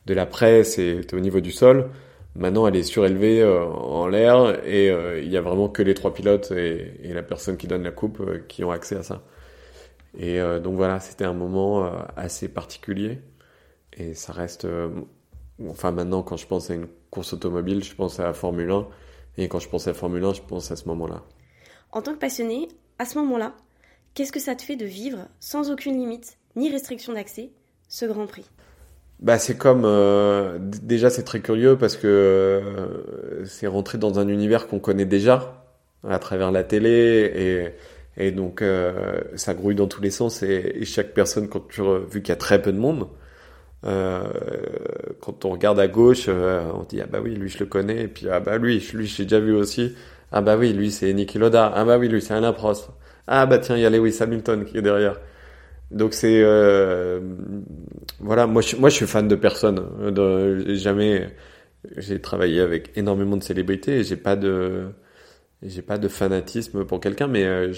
de 0.06 0.14
la 0.14 0.26
presse 0.26 0.78
et 0.78 1.00
au 1.12 1.20
niveau 1.20 1.40
du 1.40 1.52
sol. 1.52 1.90
Maintenant, 2.34 2.66
elle 2.66 2.76
est 2.76 2.82
surélevée 2.82 3.42
euh, 3.42 3.64
en 3.66 4.08
l'air 4.08 4.64
et 4.66 4.90
euh, 4.90 5.20
il 5.20 5.30
y 5.30 5.36
a 5.36 5.42
vraiment 5.42 5.68
que 5.68 5.82
les 5.82 5.94
trois 5.94 6.14
pilotes 6.14 6.50
et, 6.52 7.12
la 7.12 7.22
personne 7.22 7.56
qui 7.56 7.66
donne 7.68 7.82
la 7.84 7.92
coupe 7.92 8.22
qui 8.48 8.64
ont 8.64 8.70
accès 8.70 8.96
à 8.96 9.02
ça. 9.02 9.22
Et 10.18 10.40
donc 10.62 10.76
voilà, 10.76 11.00
c'était 11.00 11.24
un 11.24 11.32
moment 11.32 11.90
assez 12.16 12.48
particulier 12.48 13.20
et 13.96 14.14
ça 14.14 14.32
reste. 14.32 14.66
Enfin 15.70 15.90
maintenant, 15.90 16.22
quand 16.22 16.36
je 16.36 16.46
pense 16.46 16.70
à 16.70 16.74
une 16.74 16.86
course 17.10 17.32
automobile, 17.32 17.82
je 17.82 17.94
pense 17.94 18.20
à 18.20 18.24
la 18.24 18.32
Formule 18.32 18.70
1 18.70 18.86
et 19.38 19.48
quand 19.48 19.58
je 19.58 19.68
pense 19.68 19.86
à 19.86 19.90
la 19.90 19.94
Formule 19.94 20.24
1, 20.24 20.34
je 20.34 20.42
pense 20.42 20.70
à 20.70 20.76
ce 20.76 20.86
moment-là. 20.88 21.22
En 21.90 22.02
tant 22.02 22.12
que 22.12 22.18
passionné, 22.18 22.68
à 22.98 23.04
ce 23.04 23.18
moment-là, 23.18 23.54
Qu'est-ce 24.14 24.32
que 24.32 24.40
ça 24.40 24.54
te 24.54 24.62
fait 24.62 24.76
de 24.76 24.84
vivre 24.84 25.26
sans 25.40 25.70
aucune 25.70 25.96
limite 25.96 26.36
ni 26.54 26.70
restriction 26.70 27.14
d'accès 27.14 27.50
ce 27.88 28.04
Grand 28.04 28.26
Prix? 28.26 28.44
Bah 29.20 29.38
c'est 29.38 29.56
comme 29.56 29.84
euh, 29.84 30.58
déjà 30.60 31.08
c'est 31.08 31.22
très 31.22 31.40
curieux 31.40 31.78
parce 31.78 31.96
que 31.96 32.06
euh, 32.06 33.44
c'est 33.46 33.66
rentrer 33.66 33.96
dans 33.96 34.18
un 34.18 34.28
univers 34.28 34.66
qu'on 34.66 34.80
connaît 34.80 35.06
déjà 35.06 35.64
à 36.06 36.18
travers 36.18 36.50
la 36.50 36.64
télé 36.64 37.72
et, 38.18 38.22
et 38.22 38.32
donc 38.32 38.60
euh, 38.60 39.20
ça 39.36 39.54
grouille 39.54 39.76
dans 39.76 39.86
tous 39.86 40.02
les 40.02 40.10
sens 40.10 40.42
et, 40.42 40.72
et 40.74 40.84
chaque 40.84 41.14
personne 41.14 41.48
quand 41.48 41.66
tu 41.68 41.80
vu 42.10 42.20
qu'il 42.20 42.30
y 42.30 42.32
a 42.32 42.36
très 42.36 42.60
peu 42.60 42.72
de 42.72 42.78
monde 42.78 43.08
euh, 43.84 44.24
quand 45.20 45.44
on 45.44 45.50
regarde 45.50 45.80
à 45.80 45.88
gauche 45.88 46.28
on 46.28 46.84
dit 46.88 47.00
ah 47.00 47.06
bah 47.10 47.20
oui 47.22 47.34
lui 47.34 47.48
je 47.48 47.58
le 47.58 47.66
connais. 47.66 48.02
Et 48.02 48.08
puis 48.08 48.28
ah 48.30 48.40
bah 48.40 48.58
lui 48.58 48.78
lui 48.94 49.06
j'ai 49.06 49.24
déjà 49.24 49.40
vu 49.40 49.54
aussi. 49.54 49.94
Ah 50.32 50.40
bah 50.40 50.56
oui 50.56 50.72
lui 50.72 50.90
c'est 50.90 51.12
Niki 51.12 51.38
Loda. 51.38 51.72
Ah 51.74 51.84
bah 51.84 51.98
oui 51.98 52.08
lui 52.08 52.22
c'est 52.22 52.34
Alain 52.34 52.52
Prost. 52.52 52.90
Ah 53.26 53.46
bah 53.46 53.58
tiens 53.58 53.76
il 53.76 53.82
y 53.82 53.86
a 53.86 53.90
Lewis 53.90 54.18
Hamilton 54.20 54.64
qui 54.64 54.78
est 54.78 54.82
derrière. 54.82 55.18
Donc 55.90 56.14
c'est 56.14 56.42
euh, 56.42 57.20
voilà, 58.20 58.46
moi 58.46 58.62
je, 58.62 58.76
moi 58.76 58.88
je 58.88 58.96
suis 58.96 59.06
fan 59.06 59.28
de 59.28 59.36
personne. 59.36 59.86
De, 60.12 60.74
jamais 60.74 61.28
j'ai 61.96 62.20
travaillé 62.20 62.60
avec 62.60 62.96
énormément 62.96 63.36
de 63.36 63.42
célébrités 63.42 64.04
j'ai 64.04 64.16
pas 64.16 64.36
de 64.36 64.92
j'ai 65.62 65.82
pas 65.82 65.98
de 65.98 66.08
fanatisme 66.08 66.84
pour 66.84 67.00
quelqu'un, 67.00 67.28
mais 67.28 67.44
euh, 67.44 67.72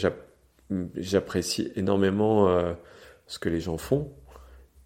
j'apprécie 0.97 1.73
énormément 1.77 2.49
euh, 2.49 2.73
ce 3.27 3.39
que 3.39 3.49
les 3.49 3.61
gens 3.61 3.79
font. 3.79 4.11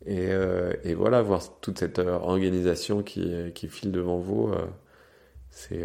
Et, 0.07 0.29
euh, 0.31 0.73
et, 0.85 0.95
voilà, 0.95 1.23
voir 1.23 1.61
toute 1.61 1.79
cette 1.79 1.99
organisation 1.99 3.03
qui, 3.03 3.53
qui 3.55 3.69
file 3.69 3.93
devant 3.93 4.19
vous, 4.19 4.53
c'est 5.51 5.85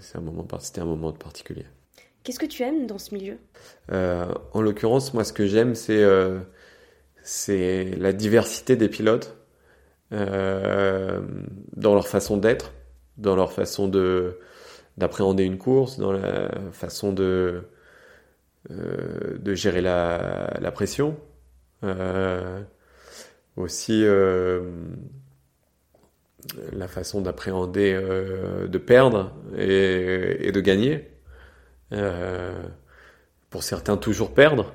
c'est 0.00 0.18
un 0.18 0.20
moment, 0.20 0.46
c'était 0.58 0.80
un 0.80 0.84
moment 0.86 1.12
particulier. 1.12 1.64
Qu'est-ce 2.22 2.38
que 2.38 2.46
tu 2.46 2.62
aimes 2.62 2.86
dans 2.86 2.98
ce 2.98 3.14
milieu? 3.14 3.38
Euh, 3.92 4.26
En 4.52 4.62
l'occurrence, 4.62 5.12
moi, 5.14 5.24
ce 5.24 5.32
que 5.32 5.46
j'aime, 5.46 5.74
c'est 5.74 6.02
euh, 6.02 6.40
la 7.96 8.12
diversité 8.12 8.76
des 8.76 8.88
pilotes 8.88 9.36
euh, 10.12 11.22
dans 11.76 11.94
leur 11.94 12.08
façon 12.08 12.36
d'être, 12.36 12.72
dans 13.16 13.36
leur 13.36 13.52
façon 13.52 13.88
de 13.88 14.38
d'appréhender 14.96 15.42
une 15.42 15.58
course, 15.58 15.98
dans 15.98 16.12
la 16.12 16.50
façon 16.72 17.12
de 17.12 17.64
euh, 18.70 19.38
de 19.38 19.54
gérer 19.54 19.82
la, 19.82 20.54
la 20.60 20.70
pression, 20.72 21.10
euh, 21.10 21.33
aussi 23.56 24.04
la 26.72 26.88
façon 26.88 27.20
d'appréhender 27.20 27.94
de 28.68 28.78
perdre 28.78 29.32
et, 29.56 30.50
de 30.52 30.60
gagner. 30.60 31.10
Euh, 31.92 32.62
pour 33.50 33.62
certains, 33.62 33.96
toujours 33.96 34.34
perdre. 34.34 34.72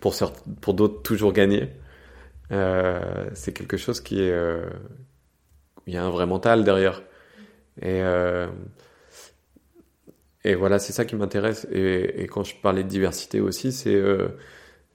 Pour, 0.00 0.14
pour 0.60 0.74
d'autres, 0.74 1.02
toujours 1.02 1.32
gagner. 1.32 1.68
Euh, 2.50 3.28
c'est 3.34 3.52
quelque 3.52 3.76
chose 3.76 4.00
qui 4.00 4.20
est... 4.22 4.30
Euh, 4.30 4.68
il 5.86 5.94
y 5.94 5.96
a 5.96 6.04
un 6.04 6.10
vrai 6.10 6.26
mental 6.26 6.64
derrière. 6.64 7.02
Et, 7.80 8.02
et 10.44 10.54
voilà, 10.54 10.78
c'est 10.78 10.92
ça 10.92 11.04
qui 11.04 11.16
m'intéresse. 11.16 11.66
Et, 11.72 12.28
quand 12.30 12.44
je 12.44 12.54
parlais 12.54 12.84
de 12.84 12.88
diversité 12.88 13.40
aussi, 13.40 13.72
c'est 13.72 14.00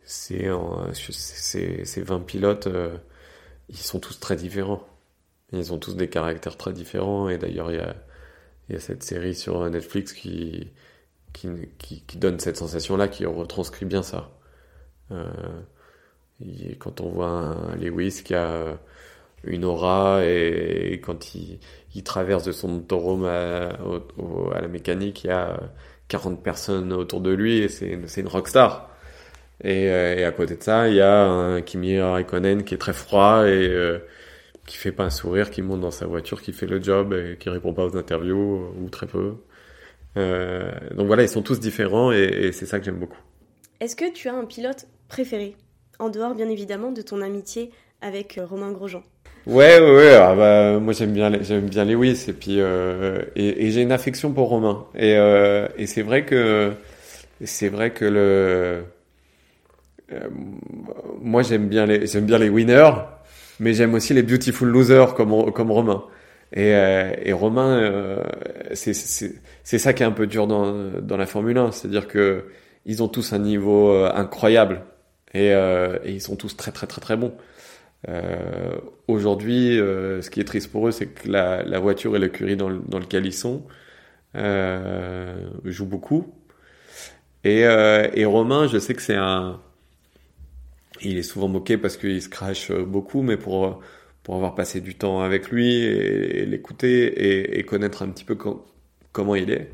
c'est 0.08 1.86
ces 1.86 2.02
20 2.02 2.22
pilotes, 2.22 2.68
ils 3.70 3.78
sont 3.78 4.00
tous 4.00 4.20
très 4.20 4.36
différents. 4.36 4.88
Ils 5.54 5.74
ont 5.74 5.78
tous 5.78 5.96
des 5.96 6.10
caractères 6.10 6.58
très 6.58 6.74
différents. 6.74 7.30
Et 7.30 7.38
d'ailleurs, 7.38 7.72
il 7.72 7.78
y 7.78 7.82
a, 7.82 7.96
y 8.70 8.76
a 8.76 8.80
cette 8.80 9.04
série 9.04 9.36
sur 9.36 9.70
Netflix 9.70 10.14
qui, 10.14 10.72
qui, 11.34 11.50
qui, 11.78 12.18
donne 12.18 12.40
cette 12.40 12.58
sensation-là, 12.58 13.08
qui 13.08 13.26
retranscrit 13.26 13.86
bien 13.86 14.04
ça. 14.04 14.32
Euh, 15.12 15.26
quand 16.80 17.02
on 17.02 17.10
voit 17.10 17.30
un 17.30 17.76
Lewis 17.76 18.22
qui 18.24 18.34
a 18.36 18.78
une 19.44 19.66
aura 19.66 20.26
et, 20.26 21.00
quand 21.04 21.36
il, 21.36 21.60
il, 21.96 22.04
traverse 22.04 22.44
de 22.44 22.52
son 22.52 22.68
motorhome 22.68 23.26
à, 23.26 23.70
à, 24.56 24.62
la 24.62 24.68
mécanique, 24.68 25.24
il 25.24 25.28
y 25.28 25.32
a 25.32 25.60
40 26.10 26.44
personnes 26.44 26.94
autour 26.94 27.22
de 27.22 27.32
lui 27.32 27.60
et 27.60 27.70
c'est 27.70 28.22
une 28.22 28.28
rockstar. 28.28 28.90
Et, 29.64 29.90
euh, 29.90 30.16
et, 30.16 30.24
à 30.24 30.32
côté 30.32 30.56
de 30.56 30.64
ça, 30.64 30.88
il 30.88 30.96
y 30.96 31.02
a 31.02 31.26
un 31.26 31.62
Kimi 31.62 32.00
Raikkonen 32.00 32.64
qui 32.64 32.76
est 32.76 32.78
très 32.78 32.94
froid 32.94 33.48
et 33.48 33.68
euh, 33.68 34.00
qui 34.68 34.78
fait 34.78 34.92
pas 34.92 35.06
un 35.06 35.10
sourire, 35.10 35.50
qui 35.50 35.62
monte 35.62 35.82
dans 35.82 35.92
sa 35.92 36.06
voiture, 36.06 36.42
qui 36.42 36.54
fait 36.54 36.68
le 36.68 36.82
job 36.82 37.14
et 37.14 37.38
qui 37.38 37.50
répond 37.50 37.74
pas 37.74 37.86
aux 37.86 37.98
interviews 37.98 38.72
ou 38.80 38.90
très 38.90 39.08
peu. 39.08 39.36
Euh, 40.18 40.72
donc 40.96 41.08
voilà, 41.08 41.24
ils 41.24 41.30
sont 41.30 41.42
tous 41.42 41.60
différents 41.60 42.12
et, 42.12 42.52
c'est 42.52 42.66
ça 42.66 42.80
que 42.80 42.86
j'aime 42.86 43.00
beaucoup. 43.00 43.20
Est-ce 43.80 43.96
que 43.96 44.12
tu 44.12 44.30
as 44.30 44.34
un 44.34 44.46
pilote 44.46 44.88
préféré? 45.08 45.56
En 46.00 46.10
dehors, 46.10 46.36
bien 46.36 46.50
évidemment, 46.50 46.92
de 46.92 47.02
ton 47.02 47.22
amitié 47.22 47.72
avec 48.02 48.38
euh, 48.38 48.46
Romain 48.46 48.72
Grosjean. 48.72 49.04
Ouais, 49.46 49.80
ouais, 49.80 49.96
ouais. 49.96 50.14
Ah 50.16 50.36
bah, 50.36 50.80
moi 50.80 50.94
j'aime 50.94 51.14
bien, 51.14 51.32
j'aime 51.42 51.70
bien 51.70 51.86
Lewis 51.86 52.26
et 52.28 52.34
puis 52.34 52.60
euh, 52.60 53.22
et, 53.36 53.72
j'ai 53.72 53.82
une 53.82 53.92
affection 53.92 54.34
pour 54.34 54.50
Romain. 54.50 54.86
Et, 54.96 55.16
euh, 55.16 55.68
et 55.78 55.88
c'est 55.88 56.02
vrai 56.02 56.26
que 56.26 56.74
c'est 57.44 57.70
vrai 57.70 57.92
que 57.92 58.06
le 58.06 58.84
euh, 60.12 60.30
moi 61.22 61.44
j'aime 61.44 61.68
bien 61.68 61.86
les 61.86 62.08
j'aime 62.08 62.26
bien 62.26 62.38
les 62.38 62.50
winners, 62.50 62.92
mais 63.60 63.74
j'aime 63.74 63.94
aussi 63.94 64.14
les 64.14 64.24
beautiful 64.24 64.70
losers 64.70 65.14
comme 65.16 65.52
comme 65.52 65.72
Romain. 65.72 66.04
Et, 66.54 66.74
euh, 66.74 67.14
et 67.24 67.34
Romain, 67.34 67.78
euh, 67.78 68.24
c'est 68.74 68.94
ça 68.94 69.94
qui 69.94 70.04
est 70.04 70.06
un 70.06 70.12
peu 70.12 70.28
dur 70.28 70.48
dans, 70.48 70.72
dans 71.02 71.18
la 71.18 71.26
Formule 71.26 71.58
1, 71.58 71.72
c'est-à-dire 71.72 72.08
que 72.08 72.46
ils 72.86 73.04
ont 73.04 73.10
tous 73.10 73.34
un 73.34 73.40
niveau 73.40 73.92
euh, 73.92 74.10
incroyable 74.14 74.84
et, 75.34 75.48
et, 75.50 76.12
ils 76.12 76.22
sont 76.22 76.38
tous 76.38 76.56
très 76.56 76.72
très 76.72 76.88
très 76.88 77.02
très 77.02 77.18
bons. 77.18 77.34
Aujourd'hui, 79.08 79.78
ce 79.78 80.30
qui 80.30 80.40
est 80.40 80.46
triste 80.46 80.72
pour 80.72 80.88
eux, 80.88 80.92
c'est 80.92 81.08
que 81.08 81.30
la, 81.30 81.64
la, 81.64 81.80
voiture 81.80 82.16
et 82.16 82.20
l'écurie 82.20 82.56
dans, 82.56 82.70
dans 82.70 83.00
lequel 83.00 83.26
ils 83.26 83.34
sont 83.34 83.64
jouent 85.66 85.86
beaucoup. 85.86 86.34
Et, 87.44 87.62
et 87.62 88.26
Romain, 88.26 88.68
je 88.68 88.78
sais 88.80 88.94
que 88.94 89.02
c'est 89.02 89.16
un, 89.16 89.60
il 91.01 91.18
est 91.18 91.24
souvent 91.24 91.48
moqué 91.48 91.77
parce 91.77 91.98
qu'il 91.98 92.22
se 92.22 92.30
crache 92.30 92.72
beaucoup, 92.72 93.22
mais 93.22 93.38
pour 93.38 93.82
pour 94.27 94.36
avoir 94.36 94.56
passé 94.56 94.82
du 94.82 94.94
temps 94.96 95.22
avec 95.22 95.51
lui 95.51 95.86
et, 95.86 96.46
l'écouter 96.46 97.58
et, 97.58 97.63
connaître 97.63 98.04
un 98.04 98.10
petit 98.10 98.25
peu 98.25 98.36
comment 99.13 99.36
il 99.36 99.51
est. 99.51 99.72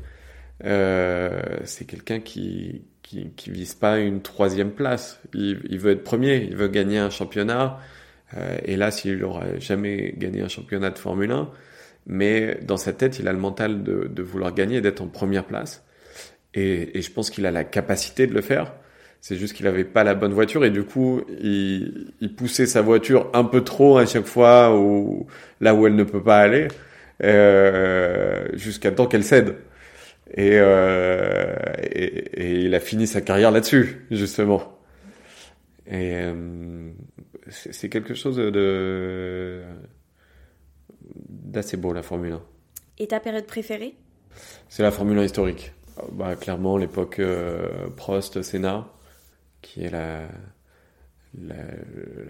Euh, 0.64 1.42
c'est 1.64 1.88
quelqu'un 1.88 2.20
qui, 2.20 2.84
qui, 3.02 3.30
qui 3.34 3.50
vise 3.50 3.74
pas 3.74 3.98
une 3.98 4.22
troisième 4.22 4.70
place. 4.70 5.20
Il, 5.34 5.76
veut 5.80 5.90
être 5.90 6.04
premier, 6.04 6.36
il 6.36 6.54
veut 6.54 6.68
gagner 6.68 6.98
un 6.98 7.10
championnat. 7.10 7.80
Euh, 8.36 8.56
et 8.64 8.76
là, 8.76 8.92
s'il 8.92 9.18
n'aura 9.18 9.58
jamais 9.58 10.14
gagné 10.16 10.42
un 10.42 10.48
championnat 10.48 10.90
de 10.90 10.98
Formule 10.98 11.32
1, 11.32 11.50
mais 12.06 12.60
dans 12.62 12.76
sa 12.76 12.92
tête, 12.92 13.18
il 13.18 13.26
a 13.26 13.32
le 13.32 13.40
mental 13.40 13.82
de, 13.82 14.22
vouloir 14.22 14.54
gagner 14.54 14.80
d'être 14.80 15.00
en 15.00 15.08
première 15.08 15.46
place. 15.46 15.84
Et 16.54 17.02
je 17.02 17.10
pense 17.10 17.30
qu'il 17.30 17.44
a 17.46 17.50
la 17.50 17.64
capacité 17.64 18.28
de 18.28 18.34
le 18.34 18.40
faire. 18.40 18.72
C'est 19.26 19.36
juste 19.36 19.54
qu'il 19.54 19.66
avait 19.66 19.84
pas 19.84 20.04
la 20.04 20.14
bonne 20.14 20.34
voiture 20.34 20.66
et 20.66 20.70
du 20.70 20.84
coup, 20.84 21.22
il, 21.40 22.12
il, 22.20 22.34
poussait 22.34 22.66
sa 22.66 22.82
voiture 22.82 23.30
un 23.32 23.44
peu 23.44 23.64
trop 23.64 23.96
à 23.96 24.04
chaque 24.04 24.26
fois 24.26 24.78
où, 24.78 25.26
là 25.62 25.74
où 25.74 25.86
elle 25.86 25.94
ne 25.94 26.04
peut 26.04 26.22
pas 26.22 26.40
aller, 26.40 26.68
euh, 27.22 28.46
jusqu'à 28.52 28.92
temps 28.92 29.06
qu'elle 29.06 29.24
cède. 29.24 29.56
Et, 30.34 30.58
euh, 30.60 31.54
et, 31.82 32.04
et, 32.38 32.64
il 32.66 32.74
a 32.74 32.80
fini 32.80 33.06
sa 33.06 33.22
carrière 33.22 33.50
là-dessus, 33.50 34.04
justement. 34.10 34.78
Et 35.86 36.16
euh, 36.16 36.90
c'est 37.48 37.88
quelque 37.88 38.12
chose 38.12 38.36
de 38.36 39.62
d'assez 41.30 41.78
beau 41.78 41.94
la 41.94 42.02
Formule 42.02 42.32
1. 42.32 42.42
Et 42.98 43.06
ta 43.06 43.20
période 43.20 43.46
préférée? 43.46 43.94
C'est 44.68 44.82
la 44.82 44.90
Formule 44.90 45.18
1 45.18 45.24
historique. 45.24 45.72
Bah, 46.12 46.36
clairement, 46.36 46.76
l'époque 46.76 47.20
euh, 47.20 47.88
Prost, 47.96 48.42
Senna 48.42 48.90
qui 49.64 49.84
est 49.84 49.90
la, 49.90 50.28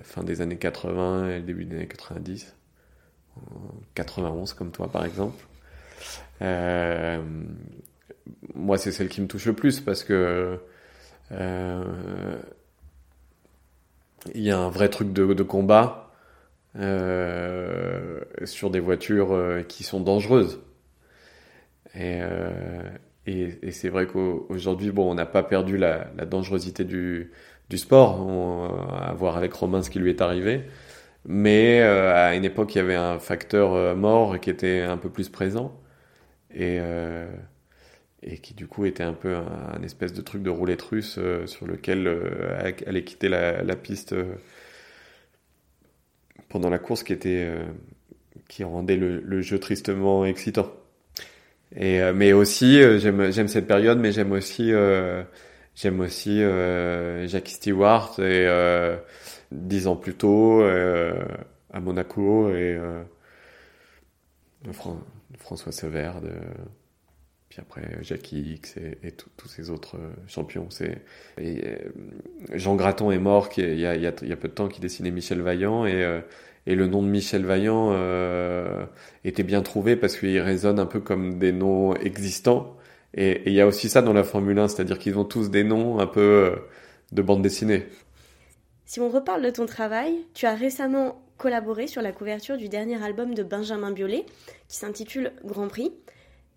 fin 0.02 0.22
des 0.22 0.40
années 0.40 0.56
80 0.56 1.28
et 1.28 1.38
le 1.38 1.42
début 1.42 1.64
des 1.64 1.76
années 1.76 1.88
90. 1.88 2.54
91 3.94 4.54
comme 4.54 4.70
toi 4.70 4.90
par 4.90 5.04
exemple. 5.04 5.44
Euh, 6.42 7.20
moi 8.54 8.78
c'est 8.78 8.92
celle 8.92 9.08
qui 9.08 9.20
me 9.20 9.26
touche 9.26 9.46
le 9.46 9.52
plus 9.52 9.80
parce 9.80 10.04
que 10.04 10.60
euh, 11.32 12.36
il 14.34 14.42
y 14.42 14.50
a 14.50 14.58
un 14.58 14.70
vrai 14.70 14.88
truc 14.88 15.12
de, 15.12 15.42
combat 15.42 16.12
euh, 16.76 18.20
sur 18.44 18.70
des 18.70 18.80
voitures 18.80 19.36
qui 19.68 19.82
sont 19.84 20.00
dangereuses. 20.00 20.60
Et, 21.94 22.20
euh, 22.22 22.90
et, 23.26 23.58
et 23.62 23.63
c'est 23.74 23.90
vrai 23.90 24.06
qu'aujourd'hui, 24.06 24.90
bon, 24.90 25.10
on 25.10 25.14
n'a 25.14 25.26
pas 25.26 25.42
perdu 25.42 25.76
la, 25.76 26.04
dangerosité 26.26 26.84
du, 26.84 27.30
sport, 27.76 28.20
à 28.92 29.12
voir 29.14 29.36
avec 29.36 29.52
Romain 29.52 29.82
ce 29.82 29.90
qui 29.90 29.98
lui 29.98 30.10
est 30.10 30.22
arrivé. 30.22 30.64
Mais 31.26 31.80
euh, 31.80 32.14
à 32.14 32.34
une 32.34 32.44
époque, 32.44 32.74
il 32.74 32.78
y 32.78 32.80
avait 32.80 32.94
un 32.94 33.18
facteur 33.18 33.74
euh, 33.74 33.94
mort 33.94 34.38
qui 34.40 34.50
était 34.50 34.82
un 34.82 34.98
peu 34.98 35.10
plus 35.10 35.28
présent. 35.28 35.80
Et, 36.52 36.78
euh, 36.80 37.26
et 38.22 38.38
qui 38.38 38.54
du 38.54 38.66
coup 38.68 38.84
était 38.86 39.02
un 39.02 39.12
peu 39.14 39.36
un, 39.36 39.82
espèce 39.82 40.12
de 40.12 40.22
truc 40.22 40.42
de 40.42 40.50
roulette 40.50 40.82
russe 40.82 41.18
sur 41.46 41.66
lequel 41.66 42.08
allait 42.86 43.04
quitter 43.04 43.28
la, 43.28 43.76
piste 43.76 44.14
pendant 46.48 46.70
la 46.70 46.78
course 46.78 47.02
qui 47.02 47.12
était 47.12 47.54
qui 48.48 48.64
rendait 48.64 48.96
le, 48.96 49.40
jeu 49.42 49.58
tristement 49.58 50.24
excitant. 50.24 50.72
Et 51.76 52.00
mais 52.12 52.32
aussi 52.32 52.80
j'aime 52.98 53.32
j'aime 53.32 53.48
cette 53.48 53.66
période, 53.66 53.98
mais 53.98 54.12
j'aime 54.12 54.32
aussi 54.32 54.72
j'aime 55.74 56.00
aussi 56.00 56.40
Jackie 57.26 57.54
Stewart 57.54 58.18
et 58.20 58.46
dix 59.50 59.86
ans 59.86 59.96
plus 59.96 60.14
tôt 60.14 60.62
à 60.62 61.80
Monaco 61.80 62.54
et 62.54 62.78
François 65.38 65.72
Sévère, 65.72 66.20
de, 66.20 66.30
puis 67.48 67.60
après 67.60 67.98
Jackie 68.02 68.54
X 68.54 68.76
et, 68.76 69.12
tous 69.12 69.48
ces 69.48 69.70
autres 69.70 69.96
champions. 70.26 70.68
C'est 70.70 71.02
et, 71.38 71.66
euh, 71.66 71.78
Jean 72.54 72.76
Graton 72.76 73.10
est 73.10 73.18
mort 73.18 73.48
il, 73.56 73.78
y 73.78 73.86
a, 73.86 73.94
il, 73.94 74.02
y 74.02 74.06
a, 74.06 74.12
peu 74.36 74.48
de 74.48 74.54
temps 74.54 74.68
qui 74.68 74.80
dessinait 74.80 75.10
Michel 75.10 75.40
Vaillant 75.40 75.86
et, 75.86 76.02
euh, 76.02 76.20
et 76.66 76.74
le 76.74 76.86
nom 76.86 77.02
de 77.02 77.08
Michel 77.08 77.44
Vaillant 77.44 77.90
euh, 77.92 78.86
était 79.24 79.42
bien 79.42 79.62
trouvé 79.62 79.96
parce 79.96 80.16
qu'il 80.16 80.38
résonne 80.40 80.78
un 80.78 80.86
peu 80.86 81.00
comme 81.00 81.38
des 81.38 81.52
noms 81.52 81.94
existants. 81.94 82.76
Et, 83.14 83.42
il 83.46 83.52
y 83.52 83.60
a 83.60 83.66
aussi 83.66 83.88
ça 83.88 84.02
dans 84.02 84.12
la 84.12 84.24
Formule 84.24 84.58
1, 84.58 84.68
c'est-à-dire 84.68 84.98
qu'ils 84.98 85.18
ont 85.18 85.24
tous 85.24 85.50
des 85.50 85.64
noms 85.64 85.98
un 85.98 86.06
peu 86.06 86.54
de 87.12 87.22
bande 87.22 87.42
dessinée. 87.42 87.86
Si 88.86 89.00
on 89.00 89.08
reparle 89.08 89.42
de 89.42 89.50
ton 89.50 89.66
travail, 89.66 90.14
tu 90.34 90.46
as 90.46 90.54
récemment 90.54 91.22
collaboré 91.36 91.86
sur 91.86 92.02
la 92.02 92.12
couverture 92.12 92.56
du 92.56 92.68
dernier 92.68 93.02
album 93.02 93.34
de 93.34 93.42
Benjamin 93.42 93.90
Biolay, 93.90 94.24
qui 94.68 94.76
s'intitule 94.76 95.32
Grand 95.44 95.68
Prix. 95.68 95.92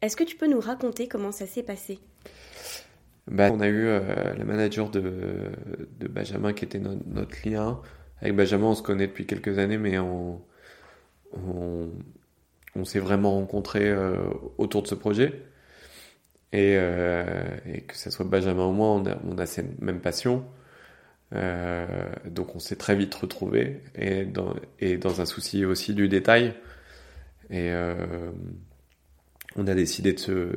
Est-ce 0.02 0.16
que 0.16 0.24
tu 0.24 0.36
peux 0.36 0.48
nous 0.48 0.60
raconter 0.60 1.08
comment 1.08 1.32
ça 1.32 1.48
s'est 1.48 1.64
passé? 1.64 2.00
Bah, 3.28 3.50
On 3.52 3.60
a 3.60 3.68
eu 3.68 3.88
euh, 3.88 4.34
la 4.38 4.46
manager 4.46 4.90
de, 4.90 5.02
de, 6.00 6.08
Benjamin 6.08 6.54
qui 6.54 6.66
était 6.66 6.80
notre 6.80 7.36
lien. 7.50 7.82
Avec 8.22 8.36
Benjamin, 8.36 8.68
on 8.68 8.76
se 8.76 8.82
connaît 8.82 9.08
depuis 9.08 9.26
quelques 9.26 9.60
années, 9.60 9.78
mais 9.78 10.00
on, 10.00 10.42
on, 11.34 12.86
s'est 12.86 13.00
vraiment 13.00 13.34
rencontrés 13.36 13.90
euh, 13.90 14.18
autour 14.58 14.84
de 14.84 14.88
ce 14.88 14.96
projet. 14.96 15.44
Et, 16.54 16.76
euh, 16.78 17.44
et, 17.66 17.82
que 17.82 17.96
ce 17.96 18.10
soit 18.10 18.26
Benjamin 18.26 18.66
ou 18.68 18.72
moi, 18.72 18.88
on 18.88 19.06
a, 19.06 19.18
on 19.26 19.38
a 19.38 19.46
cette 19.46 19.82
même 19.82 20.00
passion. 20.00 20.46
Euh, 21.34 21.86
donc 22.26 22.56
on 22.56 22.60
s'est 22.60 22.78
très 22.78 22.96
vite 22.96 23.14
retrouvés 23.14 23.82
et 23.96 24.24
dans, 24.24 24.56
et 24.80 24.98
dans 24.98 25.20
un 25.20 25.26
souci 25.26 25.66
aussi 25.66 25.94
du 25.94 26.08
détail. 26.08 26.54
Et 27.50 27.72
euh, 27.72 28.32
on 29.56 29.68
a 29.68 29.74
décidé 29.74 30.14
de 30.14 30.20
se 30.20 30.52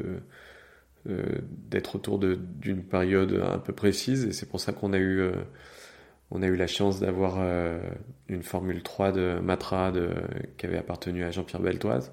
euh, 1.08 1.22
d'être 1.70 1.96
autour 1.96 2.18
d'une 2.18 2.84
période 2.84 3.42
un 3.42 3.58
peu 3.58 3.72
précise 3.72 4.26
et 4.26 4.32
c'est 4.32 4.46
pour 4.46 4.60
ça 4.60 4.72
qu'on 4.72 4.92
a 4.92 4.98
eu 4.98 5.20
euh, 5.20 5.32
on 6.30 6.42
a 6.42 6.46
eu 6.46 6.56
la 6.56 6.66
chance 6.66 7.00
d'avoir 7.00 7.36
euh, 7.38 7.80
une 8.28 8.42
Formule 8.42 8.82
3 8.82 9.12
de 9.12 9.38
Matra 9.42 9.92
qui 10.56 10.66
avait 10.66 10.78
appartenu 10.78 11.24
à 11.24 11.30
Jean-Pierre 11.30 11.62
Beltoise. 11.62 12.12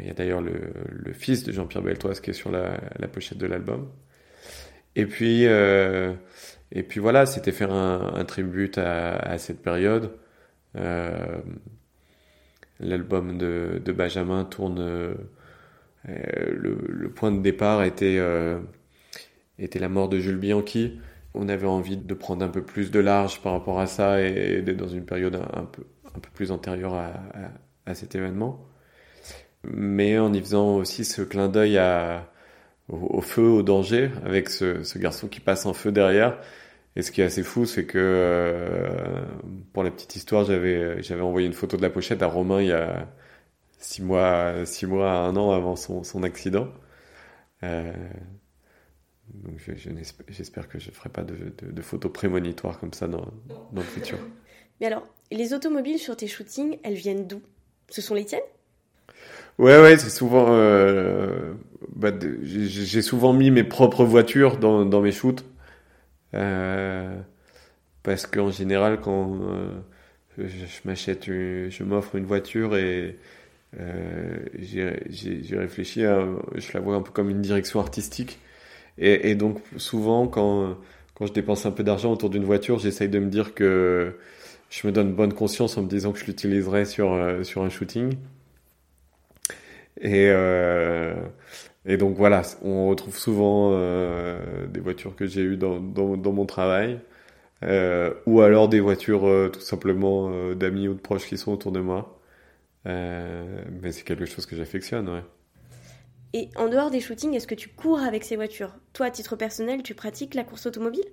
Il 0.00 0.06
y 0.06 0.10
a 0.10 0.12
d'ailleurs 0.12 0.42
le, 0.42 1.12
fils 1.14 1.44
de 1.44 1.52
Jean-Pierre 1.52 1.82
Beltoise 1.82 2.20
qui 2.20 2.30
est 2.30 2.34
sur 2.34 2.50
la, 2.50 2.76
pochette 3.10 3.38
de 3.38 3.46
l'album. 3.46 3.88
Et 4.96 5.06
puis 5.06 5.46
et 6.74 6.82
puis 6.82 7.00
voilà, 7.00 7.26
c'était 7.26 7.52
faire 7.52 7.72
un, 7.72 8.14
un 8.14 8.24
tribut 8.24 8.78
à, 8.78 9.36
cette 9.38 9.60
période. 9.62 10.12
Euh, 10.76 11.38
L'album 12.80 13.36
de, 13.38 13.92
Benjamin 13.92 14.44
tourne. 14.44 14.78
Euh, 14.80 15.14
le, 16.08 17.10
point 17.10 17.30
de 17.30 17.40
départ 17.40 17.80
euh, 18.02 18.60
était 19.58 19.78
la 19.78 19.88
mort 19.88 20.08
de 20.08 20.18
Jules 20.18 20.38
Bianchi. 20.38 20.98
On 21.34 21.48
avait 21.48 21.66
envie 21.66 21.96
de 21.96 22.14
prendre 22.14 22.44
un 22.44 22.48
peu 22.48 22.62
plus 22.62 22.90
de 22.90 23.00
large 23.00 23.40
par 23.42 23.52
rapport 23.52 23.80
à 23.80 23.86
ça 23.86 24.20
et, 24.20 24.62
d'être 24.62 24.76
dans 24.76 24.88
une 24.88 25.04
période 25.04 25.36
un, 25.36 25.64
peu, 25.64 25.84
un 26.14 26.18
peu 26.18 26.30
plus 26.34 26.52
antérieure 26.52 26.94
à, 26.94 27.94
cet 27.94 28.14
événement. 28.14 28.66
Mais 29.64 30.18
en 30.18 30.32
y 30.32 30.40
faisant 30.40 30.76
aussi 30.76 31.04
ce 31.04 31.22
clin 31.22 31.48
d'œil 31.48 31.80
au, 32.88 33.20
feu, 33.20 33.42
au 33.42 33.62
danger, 33.62 34.10
avec 34.24 34.48
ce, 34.50 34.98
garçon 34.98 35.28
qui 35.28 35.40
passe 35.40 35.66
en 35.66 35.72
feu 35.72 35.92
derrière 35.92 36.38
et 36.96 37.02
ce 37.02 37.10
qui 37.10 37.22
est 37.22 37.24
assez 37.24 37.42
fou, 37.42 37.64
c'est 37.64 37.86
que 37.86 37.98
euh, 37.98 39.24
pour 39.72 39.82
la 39.82 39.90
petite 39.90 40.14
histoire, 40.16 40.44
j'avais 40.44 41.02
j'avais 41.02 41.22
envoyé 41.22 41.46
une 41.46 41.54
photo 41.54 41.78
de 41.78 41.82
la 41.82 41.88
pochette 41.88 42.22
à 42.22 42.26
Romain 42.26 42.60
il 42.60 42.68
y 42.68 42.72
a 42.72 43.08
six 43.78 44.02
mois, 44.02 44.64
six 44.66 44.86
mois 44.86 45.10
un 45.10 45.36
an 45.36 45.52
avant 45.52 45.76
son, 45.76 46.04
son 46.04 46.22
accident. 46.22 46.68
Euh, 47.64 47.92
donc 49.34 49.58
j'espère 50.28 50.68
que 50.68 50.78
je 50.78 50.90
ne 50.90 50.94
ferai 50.94 51.08
pas 51.08 51.22
de, 51.22 51.34
de, 51.34 51.70
de, 51.72 51.82
photos 51.82 52.12
prémonitoires 52.12 52.78
comme 52.78 52.92
ça 52.92 53.08
dans, 53.08 53.26
dans 53.72 53.80
le 53.80 53.82
futur. 53.82 54.18
Mais 54.80 54.86
alors, 54.86 55.06
les 55.30 55.54
automobiles 55.54 55.98
sur 55.98 56.16
tes 56.16 56.26
shootings, 56.26 56.78
elles 56.82 56.94
viennent 56.94 57.26
d'où? 57.26 57.40
Ce 57.88 58.02
sont 58.02 58.14
les 58.14 58.24
tiennes? 58.24 58.40
Ouais, 59.58 59.80
ouais, 59.80 59.96
c'est 59.98 60.10
souvent. 60.10 60.46
Euh, 60.48 61.54
bah, 61.94 62.10
j'ai 62.42 63.02
souvent 63.02 63.32
mis 63.32 63.50
mes 63.50 63.64
propres 63.64 64.04
voitures 64.04 64.58
dans, 64.58 64.84
dans 64.84 65.00
mes 65.00 65.12
shoots. 65.12 65.44
Euh, 66.34 67.20
parce 68.02 68.26
qu'en 68.26 68.50
général, 68.50 69.00
quand 69.00 69.38
euh, 69.42 69.80
je, 70.38 70.66
m'achète, 70.84 71.26
je 71.26 71.84
m'offre 71.84 72.16
une 72.16 72.24
voiture 72.24 72.76
et 72.76 73.18
euh, 73.78 74.36
j'ai 74.58 75.56
réfléchi, 75.56 76.00
je 76.00 76.72
la 76.72 76.80
vois 76.80 76.96
un 76.96 77.02
peu 77.02 77.12
comme 77.12 77.30
une 77.30 77.42
direction 77.42 77.80
artistique. 77.80 78.38
Et, 78.98 79.34
donc 79.34 79.60
souvent, 79.78 80.28
quand, 80.28 80.76
quand 81.14 81.26
je 81.26 81.32
dépense 81.32 81.66
un 81.66 81.70
peu 81.72 81.82
d'argent 81.82 82.12
autour 82.12 82.30
d'une 82.30 82.44
voiture, 82.44 82.78
j'essaye 82.78 83.08
de 83.08 83.18
me 83.18 83.30
dire 83.30 83.54
que 83.54 84.16
je 84.70 84.86
me 84.86 84.92
donne 84.92 85.12
bonne 85.14 85.32
conscience 85.32 85.76
en 85.78 85.82
me 85.82 85.88
disant 85.88 86.12
que 86.12 86.18
je 86.18 86.26
l'utiliserai 86.26 86.84
sur, 86.84 87.18
sur 87.42 87.62
un 87.62 87.68
shooting. 87.70 88.14
Et, 90.00 90.28
euh, 90.30 91.14
et 91.84 91.96
donc 91.96 92.16
voilà, 92.16 92.42
on 92.62 92.88
retrouve 92.88 93.18
souvent 93.18 93.70
euh, 93.72 94.66
des 94.68 94.80
voitures 94.80 95.16
que 95.16 95.26
j'ai 95.26 95.42
eues 95.42 95.56
dans, 95.56 95.80
dans, 95.80 96.16
dans, 96.16 96.32
mon 96.32 96.46
travail, 96.46 97.00
euh, 97.64 98.14
ou 98.26 98.40
alors 98.42 98.68
des 98.68 98.80
voitures 98.80 99.26
euh, 99.26 99.48
tout 99.48 99.60
simplement 99.60 100.30
euh, 100.32 100.54
d'amis 100.54 100.88
ou 100.88 100.94
de 100.94 101.00
proches 101.00 101.26
qui 101.26 101.38
sont 101.38 101.52
autour 101.52 101.72
de 101.72 101.80
moi. 101.80 102.20
Euh, 102.86 103.64
mais 103.82 103.92
c'est 103.92 104.04
quelque 104.04 104.26
chose 104.26 104.46
que 104.46 104.56
j'affectionne, 104.56 105.08
ouais. 105.08 105.22
Et 106.34 106.48
en 106.56 106.68
dehors 106.68 106.90
des 106.90 107.00
shootings, 107.00 107.34
est-ce 107.34 107.46
que 107.46 107.54
tu 107.54 107.68
cours 107.68 108.00
avec 108.00 108.24
ces 108.24 108.36
voitures? 108.36 108.74
Toi, 108.92 109.06
à 109.06 109.10
titre 109.10 109.36
personnel, 109.36 109.82
tu 109.82 109.94
pratiques 109.94 110.34
la 110.34 110.44
course 110.44 110.66
automobile? 110.66 111.04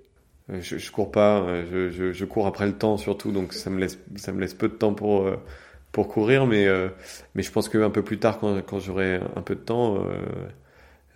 Je, 0.48 0.78
je 0.78 0.90
cours 0.90 1.12
pas, 1.12 1.46
je, 1.70 2.12
je, 2.12 2.24
cours 2.24 2.46
après 2.48 2.66
le 2.66 2.76
temps 2.76 2.96
surtout, 2.96 3.30
donc 3.30 3.52
ça 3.52 3.70
me 3.70 3.78
laisse, 3.78 4.54
peu 4.54 4.68
de 4.68 4.74
temps 4.74 4.94
pour 4.94 5.30
pour 5.92 6.08
courir, 6.08 6.46
mais 6.46 6.66
je 7.36 7.50
pense 7.52 7.68
qu'un 7.68 7.90
peu 7.90 8.02
plus 8.02 8.18
tard, 8.18 8.40
quand, 8.40 8.78
j'aurai 8.80 9.20
un 9.36 9.42
peu 9.42 9.54
de 9.54 9.60
temps, 9.60 10.04